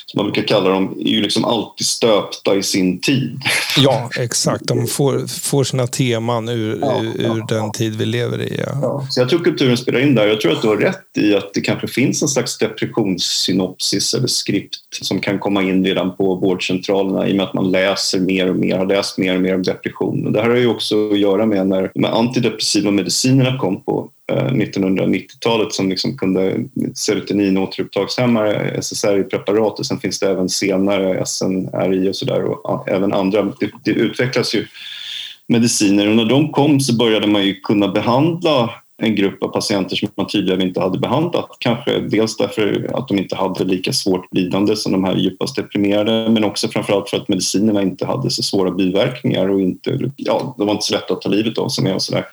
[0.06, 3.42] som man brukar kalla dem är ju liksom alltid stöpta i sin tid.
[3.78, 4.68] Ja, exakt.
[4.68, 7.72] De får, får sina teman ur, ja, ur, ur ja, den ja.
[7.74, 8.64] tid vi lever i.
[8.82, 9.08] Ja.
[9.10, 10.28] Så jag tror kulturen spelar in där.
[10.28, 14.28] Jag tror att du har rätt i att det kanske finns en slags depressionssynopsis eller
[14.28, 18.50] skript som kan komma in redan på vårdcentralerna i och med att man läser mer
[18.50, 20.34] och mer, har läst mer och mer om depression.
[20.34, 24.52] Det här har ju också att göra med när de antidepressiva medicinerna kom på eh,
[24.52, 26.56] 1990-talet som liksom kunde
[26.94, 33.44] serotonin återupptagshämmare, SSRI-preparat och sen finns det även senare SNRI och sådär och även andra.
[33.44, 34.66] Det, det utvecklas ju
[35.48, 38.70] mediciner och när de kom så började man ju kunna behandla
[39.00, 41.58] en grupp av patienter som man tidigare inte hade behandlat.
[41.60, 46.30] Kanske dels därför att de inte hade lika svårt lidande som de här djupast deprimerade
[46.30, 50.68] men också framförallt för att medicinerna inte hade så svåra biverkningar och inte, ja, de
[50.68, 52.26] var inte så lätta att ta livet av sig med och sådär.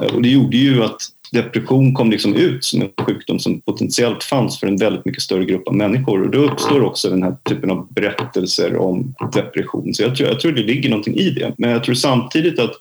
[0.00, 1.00] Eh, och det gjorde ju att
[1.32, 5.44] depression kom liksom ut som en sjukdom som potentiellt fanns för en väldigt mycket större
[5.44, 6.22] grupp av människor.
[6.22, 9.94] Och då uppstår också den här typen av berättelser om depression.
[9.94, 11.54] Så jag tror, jag tror det ligger någonting i det.
[11.58, 12.72] Men jag tror samtidigt att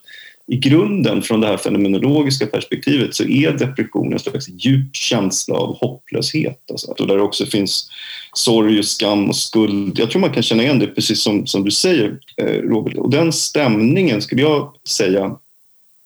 [0.52, 5.78] i grunden från det här fenomenologiska perspektivet så är depression en slags djup känsla av
[5.82, 6.60] hopplöshet.
[6.72, 6.96] Alltså.
[7.00, 7.92] Och där det också finns
[8.34, 10.00] sorg, och skam och skuld.
[10.00, 12.98] Jag tror man kan känna igen det precis som, som du säger eh, Robert.
[12.98, 15.38] Och den stämningen skulle jag säga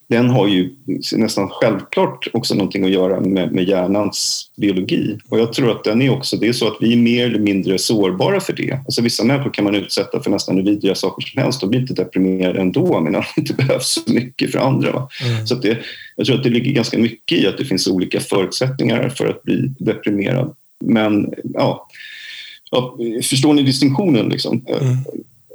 [0.09, 0.75] den har ju
[1.15, 5.17] nästan självklart också någonting att göra med, med hjärnans biologi.
[5.29, 7.39] Och jag tror att den är också, det är så att vi är mer eller
[7.39, 8.73] mindre sårbara för det.
[8.73, 11.79] Alltså vissa människor kan man utsätta för nästan hur vidriga saker som helst och blir
[11.79, 14.89] inte deprimerade ändå, men det inte behövs så mycket för andra.
[14.89, 15.47] Mm.
[15.47, 15.77] Så det,
[16.15, 19.43] jag tror att det ligger ganska mycket i att det finns olika förutsättningar för att
[19.43, 20.55] bli deprimerad.
[20.85, 21.87] Men ja,
[22.71, 24.29] ja förstår ni distinktionen?
[24.29, 24.65] Liksom?
[24.67, 24.97] Mm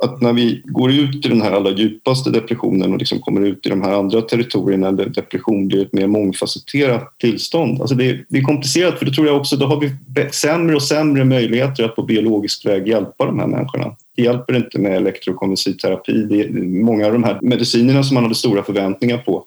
[0.03, 3.67] att när vi går ut i den här allra djupaste depressionen och liksom kommer ut
[3.67, 7.81] i de här andra territorierna där depression blir ett mer mångfacetterat tillstånd.
[7.81, 9.91] Alltså det, är, det är komplicerat för då tror jag också då har vi
[10.31, 13.97] sämre och sämre möjligheter att på biologisk väg hjälpa de här människorna.
[14.17, 16.49] Det hjälper inte med elektrokonvulsiv terapi.
[16.63, 19.47] många av de här medicinerna som man hade stora förväntningar på på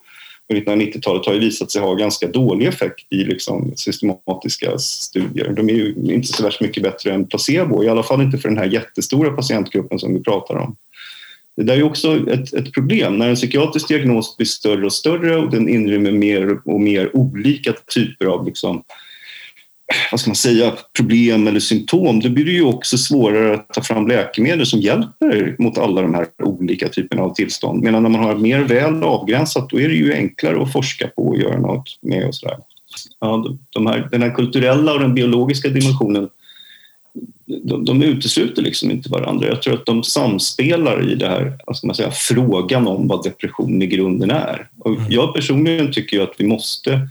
[0.52, 5.52] 1990-talet har ju visat sig ha ganska dålig effekt i liksom systematiska studier.
[5.56, 8.48] De är ju inte så värst mycket bättre än placebo, i alla fall inte för
[8.48, 10.76] den här jättestora patientgruppen som vi pratar om.
[11.56, 13.18] Det där är också ett, ett problem.
[13.18, 17.72] När en psykiatrisk diagnos blir större och större och den inrymmer mer och mer olika
[17.94, 18.82] typer av liksom
[20.10, 23.82] vad ska man säga, problem eller symptom, då blir det ju också svårare att ta
[23.82, 27.82] fram läkemedel som hjälper mot alla de här olika typerna av tillstånd.
[27.82, 31.26] Medan när man har mer väl avgränsat, då är det ju enklare att forska på
[31.26, 32.56] och göra något med och sådär.
[33.20, 36.28] Ja, de här, den här kulturella och den biologiska dimensionen,
[37.46, 39.48] de, de utesluter liksom inte varandra.
[39.48, 43.24] Jag tror att de samspelar i det här, vad ska man säga, frågan om vad
[43.24, 44.68] depression i grunden är.
[44.78, 45.10] Och mm.
[45.10, 47.08] jag personligen tycker att vi måste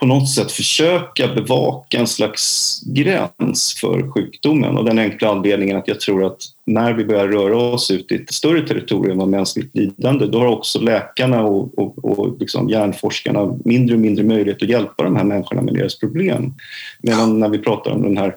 [0.00, 4.76] på något sätt försöka bevaka en slags gräns för sjukdomen.
[4.76, 8.14] Och den enkla anledningen att jag tror att när vi börjar röra oss ut i
[8.14, 13.58] ett större territorium av mänskligt lidande då har också läkarna och, och, och liksom hjärnforskarna
[13.64, 16.54] mindre och mindre möjlighet att hjälpa de här människorna med deras problem.
[17.00, 18.36] Medan när vi pratar om den här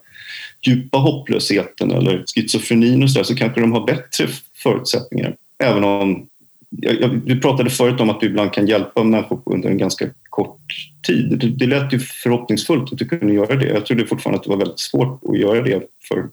[0.68, 4.28] djupa hopplösheten eller schizofrenin och så, där, så kanske de har bättre
[4.64, 5.36] förutsättningar.
[5.64, 6.29] Även om
[6.70, 10.10] jag, jag, du pratade förut om att du ibland kan hjälpa människor under en ganska
[10.30, 10.60] kort
[11.08, 11.40] tid.
[11.40, 13.68] Det, det lät ju förhoppningsfullt att du kunde göra det.
[13.68, 16.30] Jag trodde fortfarande att det var väldigt svårt att göra det för,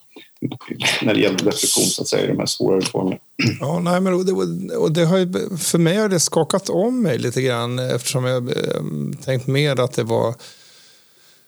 [1.02, 3.16] när det gäller depression, så att säga, i de här svårare formerna.
[3.60, 4.32] Ja, nej, men och det,
[4.76, 8.48] och det har ju, för mig har det skakat om mig lite grann eftersom jag
[8.48, 8.82] eh,
[9.24, 10.34] tänkt mer att det var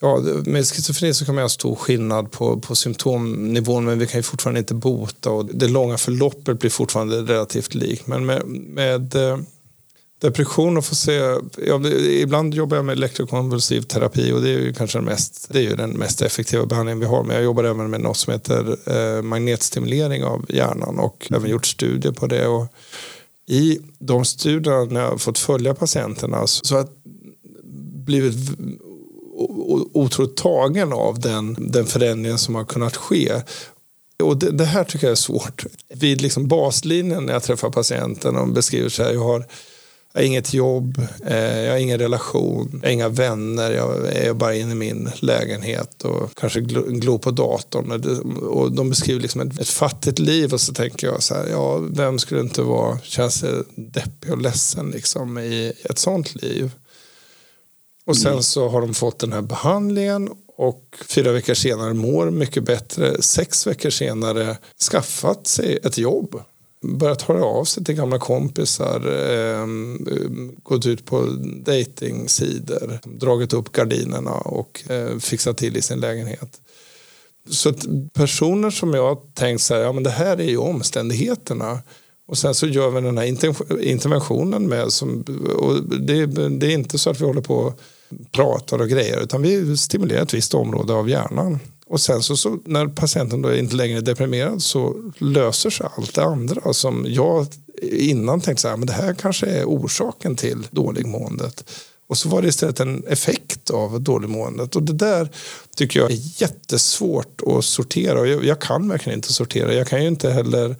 [0.00, 4.18] Ja, med schizofreni så kan man ha stor skillnad på, på symptomnivån men vi kan
[4.18, 8.06] ju fortfarande inte bota och det långa förloppet blir fortfarande relativt likt.
[8.06, 9.38] Men med, med eh,
[10.20, 11.12] depression och få se,
[11.66, 15.58] ja, ibland jobbar jag med elektrokonvulsiv terapi och det är ju kanske den mest, det
[15.58, 17.24] är ju den mest effektiva behandlingen vi har.
[17.24, 21.66] Men jag jobbar även med något som heter eh, magnetstimulering av hjärnan och även gjort
[21.66, 22.46] studier på det.
[22.46, 22.66] Och
[23.46, 26.88] I de studierna när jag har fått följa patienterna så har jag
[28.04, 28.58] blivit
[29.92, 33.32] otroligt tagen av den, den förändringen som har kunnat ske.
[34.22, 35.64] Och det, det, här tycker jag är svårt.
[35.94, 39.46] Vid liksom baslinjen när jag träffar patienten och beskriver så här, jag har,
[40.12, 44.32] jag har inget jobb, eh, jag har ingen relation, jag har inga vänner, jag är
[44.32, 47.92] bara inne i min lägenhet och kanske glor på datorn.
[47.92, 51.34] Och, det, och de beskriver liksom ett, ett, fattigt liv och så tänker jag så
[51.34, 56.70] här, ja, vem skulle inte vara, känns deppig och ledsen liksom i ett sånt liv?
[58.08, 58.42] Och sen mm.
[58.42, 63.22] så har de fått den här behandlingen och fyra veckor senare mår mycket bättre.
[63.22, 64.56] Sex veckor senare
[64.90, 66.42] skaffat sig ett jobb.
[66.82, 68.96] Börjat höra av sig till gamla kompisar.
[68.96, 69.66] Eh,
[70.62, 71.22] gått ut på
[71.64, 72.98] dejtingsidor.
[73.04, 76.60] Dragit upp gardinerna och eh, fixat till i sin lägenhet.
[77.50, 77.72] Så
[78.12, 81.78] personer som jag tänkt så här, ja men det här är ju omständigheterna.
[82.26, 83.26] Och sen så gör vi den här
[83.82, 85.24] interventionen med, som,
[85.58, 87.74] och det, det är inte så att vi håller på
[88.32, 91.58] pratar och grejer utan vi stimulerar ett visst område av hjärnan.
[91.86, 96.14] Och sen så, så när patienten då inte längre är deprimerad så löser sig allt
[96.14, 97.46] det andra som jag
[97.82, 101.64] innan tänkte så här, men det här kanske är orsaken till dåligmåendet.
[102.08, 104.76] Och så var det istället en effekt av dåligmåendet.
[104.76, 105.28] Och det där
[105.76, 108.20] tycker jag är jättesvårt att sortera.
[108.20, 109.74] Och jag, jag kan verkligen inte sortera.
[109.74, 110.76] Jag kan ju inte heller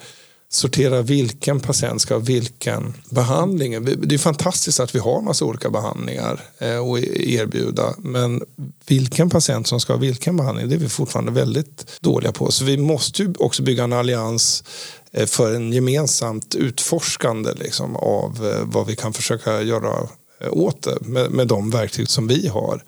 [0.51, 3.85] sortera vilken patient ska ha vilken behandling.
[3.85, 7.95] Det är fantastiskt att vi har massa olika behandlingar eh, att e-, erbjuda.
[7.99, 8.43] Men
[8.87, 12.51] vilken patient som ska ha vilken behandling, det är vi fortfarande väldigt dåliga på.
[12.51, 14.65] Så vi måste ju också bygga en allians
[15.13, 20.09] eh, för en gemensamt utforskande liksom, av eh, vad vi kan försöka göra
[20.51, 22.83] åt det med, med de verktyg som vi har.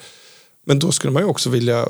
[0.70, 1.88] Men då skulle man ju också vilja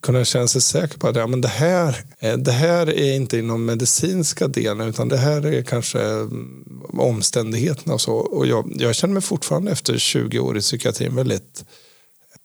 [0.00, 3.38] kunna känna sig säker på att ja, men det, här, eh, det här är inte
[3.38, 8.14] inom medicinska delen utan det här är kanske mm, omständigheterna och så.
[8.14, 11.64] Och jag, jag känner mig fortfarande efter 20 år i psykiatrin väldigt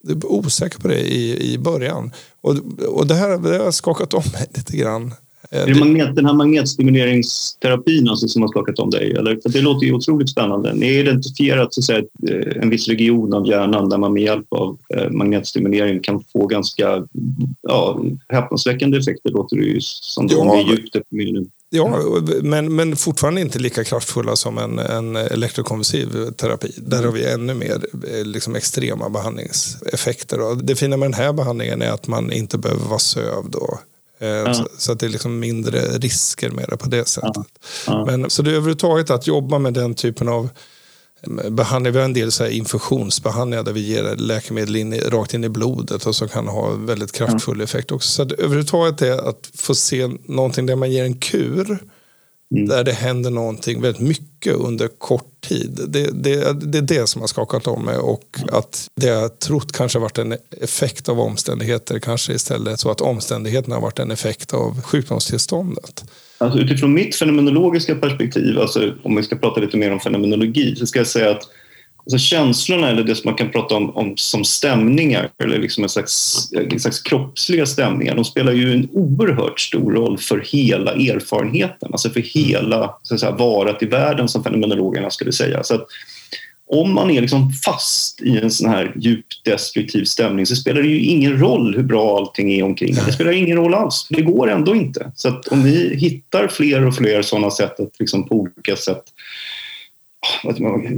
[0.08, 2.12] eh, osäker på det i, i början.
[2.40, 2.56] Och,
[2.88, 5.14] och det här det har skakat om mig lite grann.
[5.50, 9.12] Är det magnet, den här magnetstimuleringsterapin alltså som har skakat om dig?
[9.12, 9.38] Eller?
[9.42, 10.74] För det låter ju otroligt spännande.
[10.74, 12.02] Ni har identifierat så att säga,
[12.62, 17.06] en viss region av hjärnan där man med hjälp av eh, magnetstimulering kan få ganska
[17.62, 20.28] ja, häpnadsväckande effekter, låter det ju som.
[20.30, 20.96] Ja, djupt.
[21.74, 21.98] Ja,
[22.42, 26.72] men, men fortfarande inte lika kraftfulla som en, en elektrokonvulsiv terapi.
[26.76, 27.78] Där har vi ännu mer
[28.08, 30.40] eh, liksom, extrema behandlingseffekter.
[30.40, 33.74] Och det fina med den här behandlingen är att man inte behöver vara sövd och
[33.74, 33.91] Eh,
[34.26, 34.54] ja.
[34.54, 37.46] Så, så, att det är liksom mindre risker med det på det sättet.
[37.86, 38.04] Ja.
[38.04, 40.48] Men, så det är överhuvudtaget att jobba med den typen av
[41.22, 41.92] eh, behandling.
[41.92, 45.48] Vi har en del så här infusionsbehandlingar där vi ger läkemedel in, rakt in i
[45.48, 48.08] blodet och som kan ha väldigt kraftfull effekt också.
[48.08, 51.78] Så överhuvudtaget är att få se någonting där man ger en kur
[52.52, 52.68] Mm.
[52.68, 55.80] Där det händer någonting väldigt mycket under kort tid.
[55.88, 59.72] Det, det, det är det som har skakat om mig och att det jag trott
[59.72, 64.54] kanske varit en effekt av omständigheter kanske istället så att omständigheterna har varit en effekt
[64.54, 66.04] av sjukdomstillståndet.
[66.38, 70.86] Alltså utifrån mitt fenomenologiska perspektiv, alltså om vi ska prata lite mer om fenomenologi, så
[70.86, 71.48] ska jag säga att
[72.04, 75.90] Alltså känslorna, eller det som man kan prata om, om som stämningar eller liksom en
[75.90, 81.88] slags, en slags kroppsliga stämningar, de spelar ju en oerhört stor roll för hela erfarenheten,
[81.92, 85.62] alltså för hela så att säga, varat i världen som fenomenologerna skulle säga.
[85.62, 85.86] Så att
[86.74, 90.88] om man är liksom fast i en sån här djupt destruktiv stämning så spelar det
[90.88, 94.50] ju ingen roll hur bra allting är omkring Det spelar ingen roll alls, det går
[94.50, 95.12] ändå inte.
[95.14, 99.02] Så att om vi hittar fler och fler sådana sätt att liksom på olika sätt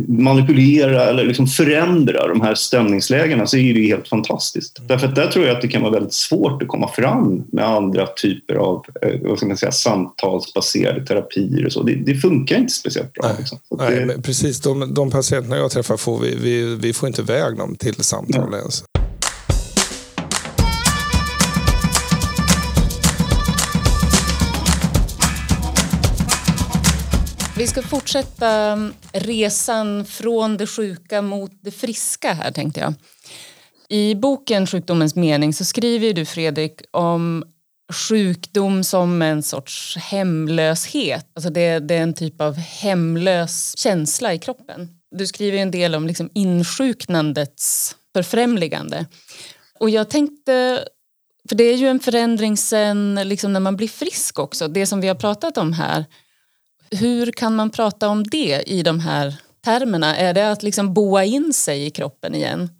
[0.08, 4.78] manipulera eller liksom förändra de här stämningslägena så är det helt fantastiskt.
[4.78, 4.88] Mm.
[4.88, 7.64] Därför att där tror jag att det kan vara väldigt svårt att komma fram med
[7.64, 11.82] andra typer av eh, vad ska man säga, samtalsbaserade terapier och så.
[11.82, 13.26] Det, det funkar inte speciellt bra.
[13.26, 13.58] Nej, liksom.
[13.78, 14.22] nej det...
[14.22, 14.60] precis.
[14.60, 18.54] De, de patienterna jag träffar får vi, vi, vi får inte iväg dem till samtal
[18.54, 18.84] ens.
[27.56, 32.94] Vi ska fortsätta mm, resan från det sjuka mot det friska här tänkte jag.
[33.88, 37.44] I boken Sjukdomens mening så skriver du Fredrik om
[37.92, 41.26] sjukdom som en sorts hemlöshet.
[41.34, 44.88] Alltså det, det är en typ av hemlös känsla i kroppen.
[45.10, 49.06] Du skriver en del om liksom insjuknandets förfrämligande.
[49.80, 50.84] Och jag tänkte,
[51.48, 55.00] för det är ju en förändring sen liksom när man blir frisk också, det som
[55.00, 56.04] vi har pratat om här
[56.90, 60.16] hur kan man prata om det i de här termerna?
[60.16, 62.70] Är det att liksom boa in sig i kroppen igen?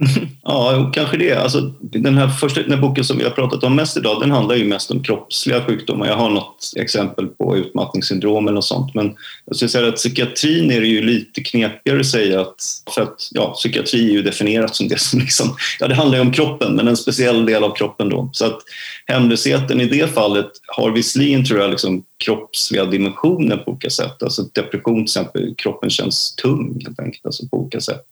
[0.44, 1.32] Ja, kanske det.
[1.32, 4.30] Alltså, den här första den här boken som vi har pratat om mest idag den
[4.30, 6.06] handlar ju mest om kroppsliga sjukdomar.
[6.06, 8.94] Jag har något exempel på utmattningssyndrom eller något sånt.
[8.94, 9.14] Men
[9.44, 12.56] jag skulle säga att psykiatrin är det ju lite knepigare att säga att,
[12.94, 16.22] för att ja, psykiatri är ju definierat som det som liksom, ja det handlar ju
[16.22, 18.30] om kroppen men en speciell del av kroppen då.
[18.32, 18.58] Så att
[19.06, 24.22] hemlösheten i det fallet har visserligen tror jag liksom kroppsliga dimensioner på olika sätt.
[24.22, 28.06] Alltså depression till exempel, kroppen känns tung helt enkelt alltså på olika sätt.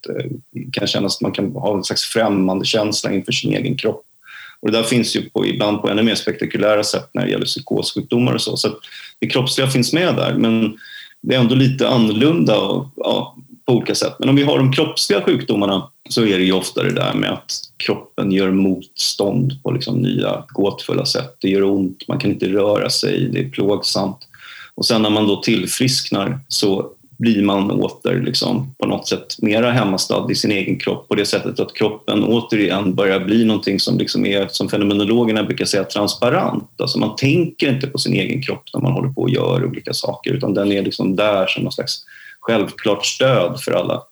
[0.52, 3.76] Det kan kännas att man kan ha av en slags främmande känsla inför sin egen
[3.76, 4.04] kropp.
[4.62, 7.46] Och det där finns ju på, ibland på ännu mer spektakulära sätt när det gäller
[7.46, 8.56] psykossjukdomar och så.
[8.56, 8.68] Så
[9.18, 10.78] det kroppsliga finns med där men
[11.22, 14.16] det är ändå lite annorlunda och, ja, på olika sätt.
[14.18, 17.32] Men om vi har de kroppsliga sjukdomarna så är det ju ofta det där med
[17.32, 21.36] att kroppen gör motstånd på liksom nya gåtfulla sätt.
[21.40, 24.28] Det gör ont, man kan inte röra sig, det är plågsamt.
[24.74, 26.90] Och sen när man då tillfrisknar så
[27.20, 31.26] blir man åter liksom på något sätt mera hemmastad i sin egen kropp på det
[31.26, 36.70] sättet att kroppen återigen börjar bli någonting som liksom är, som fenomenologerna brukar säga, transparent.
[36.78, 39.92] Alltså man tänker inte på sin egen kropp när man håller på och gör olika
[39.92, 42.04] saker utan den är liksom där som någon slags
[42.40, 44.02] självklart stöd för alla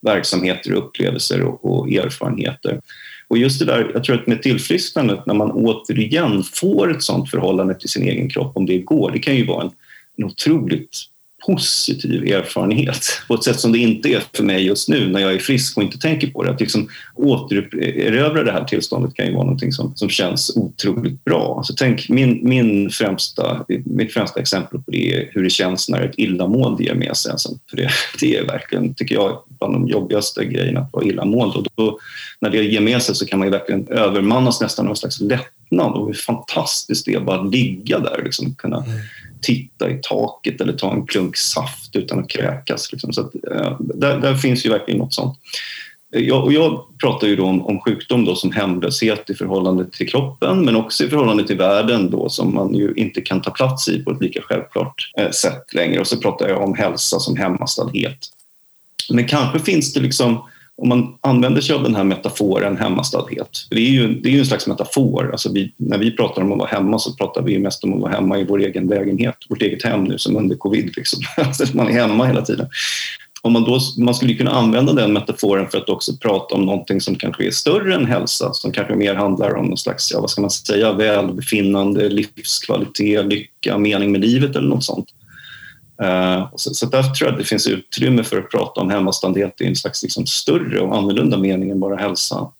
[0.00, 2.80] verksamheter, upplevelser och, och erfarenheter.
[3.28, 7.30] Och just det där, jag tror att med tillfrisknandet, när man återigen får ett sådant
[7.30, 9.70] förhållande till sin egen kropp, om det går, det kan ju vara en,
[10.16, 11.08] en otroligt
[11.46, 15.32] positiv erfarenhet på ett sätt som det inte är för mig just nu när jag
[15.32, 16.50] är frisk och inte tänker på det.
[16.50, 21.54] Att liksom återerövra det här tillståndet kan ju vara någonting som, som känns otroligt bra.
[21.56, 26.00] Alltså tänk, min, min främsta, mitt främsta exempel på det är hur det känns när
[26.00, 27.32] ett illamående ger med sig.
[27.32, 31.58] Alltså, för det, det är verkligen, tycker jag, bland de jobbigaste grejerna att vara illamående.
[31.58, 31.98] Och då,
[32.40, 35.20] när det ger med sig så kan man ju verkligen övermannas nästan av en slags
[35.20, 38.22] lättnad och hur fantastiskt det är att bara ligga där.
[38.24, 38.98] Liksom, kunna, mm
[39.42, 42.92] titta i taket eller ta en klunk saft utan att kräkas.
[42.92, 43.12] Liksom.
[43.12, 45.38] Så att, eh, där, där, finns ju verkligen något sånt.
[46.14, 49.86] Eh, jag, och jag pratar ju då om, om sjukdom då som hemlöshet i förhållande
[49.90, 53.50] till kroppen men också i förhållande till världen då som man ju inte kan ta
[53.50, 56.00] plats i på ett lika självklart eh, sätt längre.
[56.00, 58.18] Och så pratar jag om hälsa som hemmastadhet.
[59.10, 60.42] Men kanske finns det liksom
[60.82, 64.38] om man använder sig av den här metaforen hemmastadhet, det är ju, det är ju
[64.38, 65.30] en slags metafor.
[65.32, 68.00] Alltså vi, när vi pratar om att vara hemma så pratar vi mest om att
[68.00, 70.96] vara hemma i vår egen lägenhet, vårt eget hem nu som under covid.
[70.96, 71.22] Liksom.
[71.36, 72.66] Alltså, man är hemma hela tiden.
[73.42, 77.00] Om man, då, man skulle kunna använda den metaforen för att också prata om någonting
[77.00, 80.30] som kanske är större än hälsa, som kanske mer handlar om någon slags, ja, vad
[80.30, 85.08] ska man säga, välbefinnande, livskvalitet, lycka, mening med livet eller något sånt.
[86.02, 89.66] Eh, så, så tror jag att det finns utrymme för att prata om hemmastandhet i
[89.66, 92.52] en slags liksom större och annorlunda mening än bara hälsa.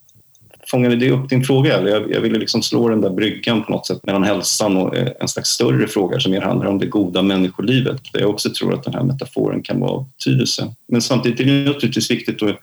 [0.70, 1.76] Fångade det upp din fråga?
[1.76, 1.91] Eller?
[1.91, 5.09] Jag, jag ville liksom slå den där bryggan på något sätt mellan hälsan och eh,
[5.20, 8.01] en slags större fråga som mer handlar om det goda människolivet.
[8.12, 10.74] Där jag också tror att den här metaforen kan vara av betydelse.
[10.89, 12.57] Men samtidigt är det naturligtvis viktigt att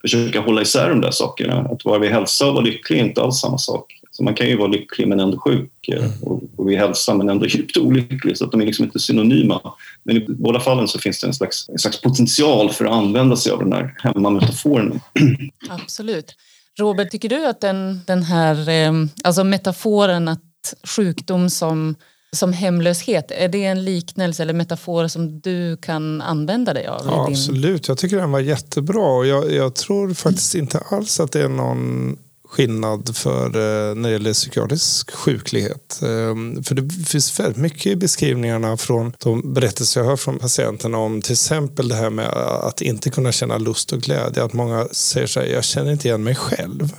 [0.00, 1.60] försöka hålla isär de där sakerna.
[1.60, 3.97] Att vara vid hälsa och vara lycklig är inte alls samma sak.
[4.18, 6.10] Så man kan ju vara lycklig men ändå sjuk eh, mm.
[6.22, 8.38] och, och vid hälsa men ändå djupt olycklig.
[8.38, 9.60] Så att de är liksom inte synonyma.
[10.02, 13.36] Men i båda fallen så finns det en slags, en slags potential för att använda
[13.36, 15.00] sig av den här hemmametaforen.
[15.68, 16.34] Absolut.
[16.78, 18.92] Robert, tycker du att den, den här eh,
[19.24, 21.94] alltså metaforen att sjukdom som
[22.32, 27.02] som hemlöshet, är det en liknelse eller metafor som du kan använda dig av?
[27.04, 27.34] Ja, din...
[27.34, 29.06] Absolut, jag tycker den var jättebra.
[29.06, 32.16] Och jag, jag tror faktiskt inte alls att det är någon
[32.58, 36.00] skillnad för eh, när det gäller psykiatrisk sjuklighet.
[36.02, 40.98] Ehm, för det finns väldigt mycket i beskrivningarna från de berättelser jag hör från patienterna
[40.98, 44.44] om till exempel det här med att inte kunna känna lust och glädje.
[44.44, 46.92] Att många säger så här, jag känner inte igen mig själv.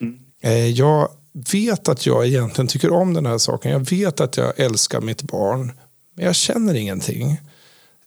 [0.00, 0.18] Mm.
[0.42, 1.08] Eh, jag
[1.52, 3.72] vet att jag egentligen tycker om den här saken.
[3.72, 5.72] Jag vet att jag älskar mitt barn.
[6.16, 7.40] Men jag känner ingenting.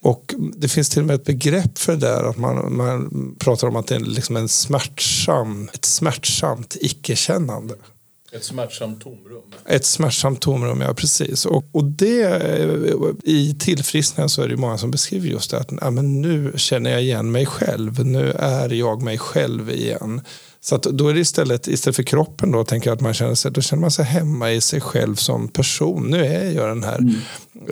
[0.03, 3.67] Och det finns till och med ett begrepp för det där, att man, man pratar
[3.67, 7.75] om att det är liksom en smärtsam, ett smärtsamt icke-kännande.
[8.31, 9.41] Ett smärtsamt tomrum.
[9.65, 11.45] Ett smärtsamt tomrum, ja precis.
[11.45, 12.41] Och, och det,
[13.23, 16.91] i tillfrisknandet så är det många som beskriver just det att ja, men nu känner
[16.91, 18.05] jag igen mig själv.
[18.05, 20.21] Nu är jag mig själv igen.
[20.63, 23.51] Så då är det istället, istället för kroppen då, tänker jag att man känner sig,
[23.51, 26.07] då känner man sig hemma i sig själv som person.
[26.09, 27.15] Nu är jag den här mm.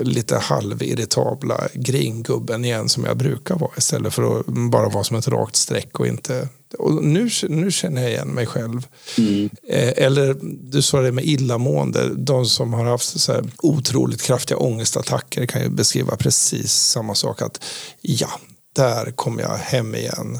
[0.02, 5.28] lite halvirritabla gringubben igen som jag brukar vara istället för att bara vara som ett
[5.28, 8.88] rakt streck och inte och nu, nu känner jag igen mig själv.
[9.18, 9.50] Mm.
[9.68, 10.38] Eh, eller
[10.72, 12.10] du sa det med illamående.
[12.16, 17.42] De som har haft så här otroligt kraftiga ångestattacker kan ju beskriva precis samma sak.
[17.42, 17.64] Att
[18.02, 18.30] ja,
[18.76, 20.40] där kommer jag hem igen.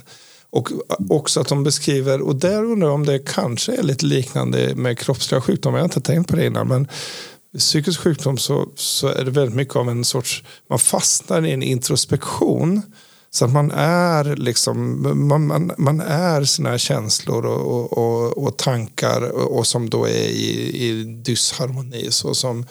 [0.52, 0.70] Och
[1.10, 5.00] också att de beskriver, och där undrar jag om det kanske är lite liknande med
[5.00, 5.78] kroppsliga sjukdomar.
[5.78, 6.68] Jag har inte tänkt på det innan.
[6.68, 6.88] Men
[7.58, 11.64] psykisk sjukdom så, så är det väldigt mycket av en sorts, man fastnar i en
[11.64, 12.82] introspektion.
[13.30, 19.22] Så att man är, liksom, man, man, man är sina känslor och, och, och, tankar
[19.22, 22.12] och, och, som då är i, i dysharmoni.
[22.12, 22.66] Så som,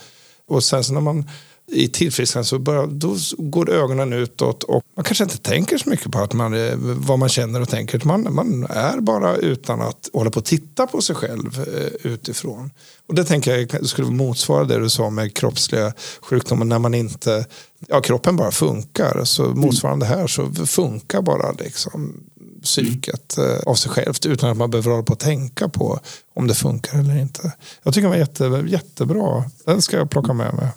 [0.48, 1.28] och sen så när man
[1.72, 6.12] i tillfrisknande så börjar, då går ögonen utåt och man kanske inte tänker så mycket
[6.12, 6.54] på att man,
[7.00, 8.00] vad man känner och tänker.
[8.04, 12.70] Man, man är bara utan att hålla på och titta på sig själv eh, utifrån.
[13.08, 17.46] Och det tänker jag skulle motsvara det du sa med kroppsliga sjukdomar när man inte,
[17.88, 19.24] ja kroppen bara funkar.
[19.24, 22.14] Så motsvarande här så funkar bara liksom
[22.62, 25.98] psyket eh, av sig självt utan att man behöver hålla på att tänka på
[26.34, 27.52] om det funkar eller inte.
[27.82, 29.44] Jag tycker det var jätte, jättebra.
[29.64, 30.68] Den ska jag plocka med mig.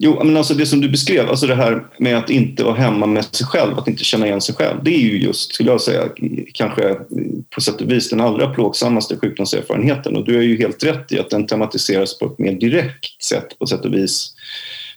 [0.00, 3.06] Jo, men alltså det som du beskrev, alltså det här med att inte vara hemma
[3.06, 4.84] med sig själv, att inte känna igen sig själv.
[4.84, 6.08] Det är ju just, skulle jag säga,
[6.54, 6.96] kanske
[7.54, 10.16] på sätt och vis den allra plågsammaste sjukdomserfarenheten.
[10.16, 13.58] Och du har ju helt rätt i att den tematiseras på ett mer direkt sätt
[13.58, 14.34] på sätt och vis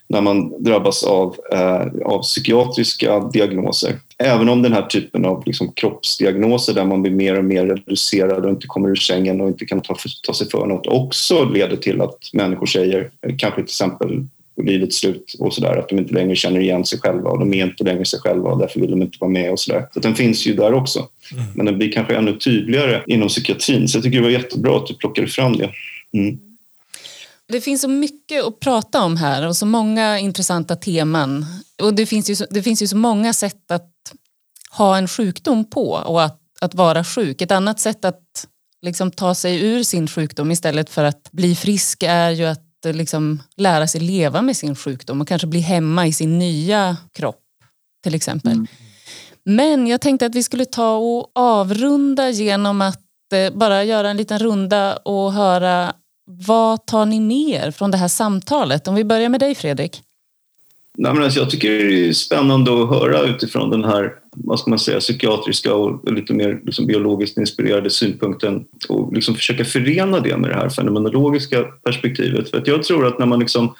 [0.08, 3.98] när man drabbas av, eh, av psykiatriska diagnoser.
[4.18, 8.44] Även om den här typen av liksom, kroppsdiagnoser där man blir mer och mer reducerad
[8.44, 9.96] och inte kommer ur sängen och inte kan ta,
[10.26, 14.26] ta sig för något också leder till att människor säger, kanske till exempel
[14.62, 15.76] livets slut och sådär.
[15.76, 18.50] Att de inte längre känner igen sig själva och de är inte längre sig själva
[18.50, 19.88] och därför vill de inte vara med och sådär.
[19.94, 21.08] Så den finns ju där också.
[21.32, 21.44] Mm.
[21.54, 23.88] Men den blir kanske ännu tydligare inom psykiatrin.
[23.88, 25.70] Så jag tycker det var jättebra att du plockade fram det.
[26.12, 26.38] Mm.
[27.48, 31.46] Det finns så mycket att prata om här och så många intressanta teman.
[31.82, 33.90] Och det finns ju så, det finns ju så många sätt att
[34.70, 37.42] ha en sjukdom på och att, att vara sjuk.
[37.42, 38.46] Ett annat sätt att
[38.82, 43.42] liksom ta sig ur sin sjukdom istället för att bli frisk är ju att liksom
[43.56, 47.40] lära sig leva med sin sjukdom och kanske bli hemma i sin nya kropp
[48.02, 48.52] till exempel.
[48.52, 48.66] Mm.
[49.44, 53.00] Men jag tänkte att vi skulle ta och avrunda genom att
[53.34, 55.92] eh, bara göra en liten runda och höra
[56.26, 58.88] vad tar ni med er från det här samtalet?
[58.88, 60.02] Om vi börjar med dig Fredrik.
[60.98, 64.70] Nej, men alltså jag tycker det är spännande att höra utifrån den här vad ska
[64.70, 70.36] man säga, psykiatriska och lite mer liksom biologiskt inspirerade synpunkten och liksom försöka förena det
[70.36, 72.50] med det här fenomenologiska perspektivet.
[72.50, 73.74] För att jag tror att när man liksom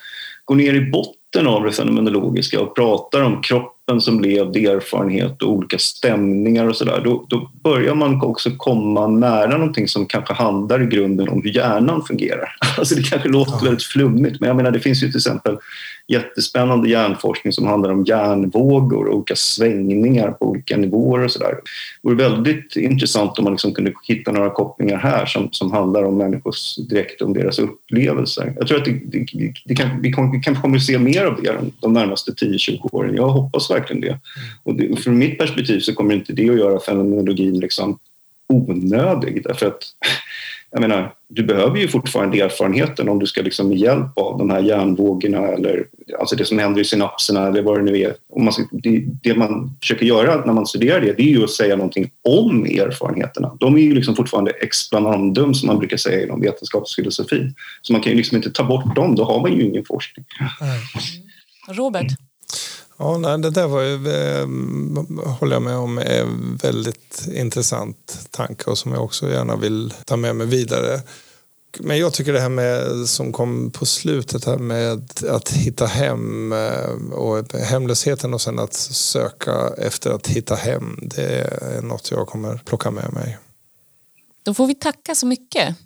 [0.44, 5.52] går ner i botten av det fenomenologiska och pratar om kroppen som levd erfarenhet och
[5.52, 10.82] olika stämningar och sådär, då, då börjar man också komma nära någonting som kanske handlar
[10.82, 12.56] i grunden om hur hjärnan fungerar.
[12.78, 15.56] Alltså det kanske låter väldigt flummigt, men jag menar det finns ju till exempel
[16.08, 21.54] jättespännande hjärnforskning som handlar om hjärnvågor och olika svängningar på olika nivåer och sådär.
[22.02, 26.02] Det vore väldigt intressant om man liksom kunde hitta några kopplingar här som, som handlar
[26.02, 28.54] om människors direkt om deras upplevelser.
[28.58, 29.26] Jag tror att det, det,
[29.64, 32.88] det kan, vi, kan, vi kan kommer att se mer av det de närmaste 10-20
[32.92, 33.14] åren.
[33.14, 34.18] Jag hoppas verkligen det.
[34.62, 37.98] Och det, från mitt perspektiv så kommer inte det att göra fenomenologin liksom
[38.48, 39.82] onödig därför att
[40.72, 44.50] jag menar, du behöver ju fortfarande erfarenheten om du ska liksom med hjälp av de
[44.50, 45.86] här hjärnvågorna eller
[46.20, 48.14] alltså det som händer i synapserna eller vad det nu är.
[48.28, 51.44] Om man ska, det, det, man försöker göra när man studerar det, det är ju
[51.44, 53.56] att säga någonting om erfarenheterna.
[53.60, 57.54] De är ju liksom fortfarande explanandum som man brukar säga inom vetenskapsfilosofi.
[57.82, 60.24] Så man kan ju liksom inte ta bort dem, då har man ju ingen forskning.
[60.60, 61.78] Mm.
[61.78, 62.12] Robert?
[62.96, 64.46] Ja, nej, det där var ju, eh,
[65.38, 66.26] håller jag med om är
[66.62, 71.00] väldigt intressant tanke och som jag också gärna vill ta med mig vidare.
[71.80, 76.52] Men jag tycker det här med som kom på slutet här med att hitta hem
[76.52, 80.98] eh, och hemlösheten och sen att söka efter att hitta hem.
[81.02, 83.38] Det är något jag kommer plocka med mig.
[84.42, 85.76] Då får vi tacka så mycket.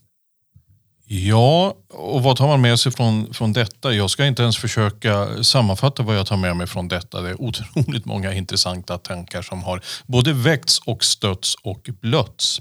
[1.09, 3.93] Ja, och vad tar man med sig från, från detta?
[3.93, 7.21] Jag ska inte ens försöka sammanfatta vad jag tar med mig från detta.
[7.21, 12.61] Det är otroligt många intressanta tankar som har både väckts och stötts och blötts.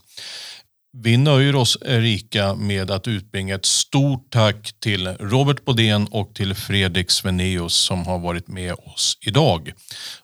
[0.98, 6.54] Vi nöjer oss Erika med att utbringa ett stort tack till Robert Bodén och till
[6.56, 9.74] Fredrik Sveneus som har varit med oss idag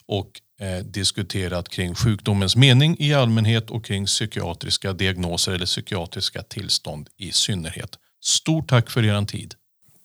[0.05, 0.29] och
[0.61, 7.31] eh, diskuterat kring sjukdomens mening i allmänhet och kring psykiatriska diagnoser eller psykiatriska tillstånd i
[7.31, 7.97] synnerhet.
[8.23, 9.53] Stort tack för er tid.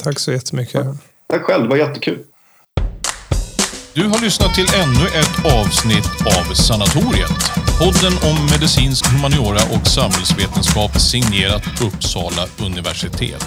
[0.02, 0.86] Tack så jättemycket.
[1.28, 2.18] Tack själv, det var jättekul.
[3.94, 6.08] Du har lyssnat till ännu ett avsnitt
[6.38, 7.38] av Sanatoriet.
[7.78, 13.46] Podden om medicinsk humaniora och samhällsvetenskap signerat Uppsala universitet.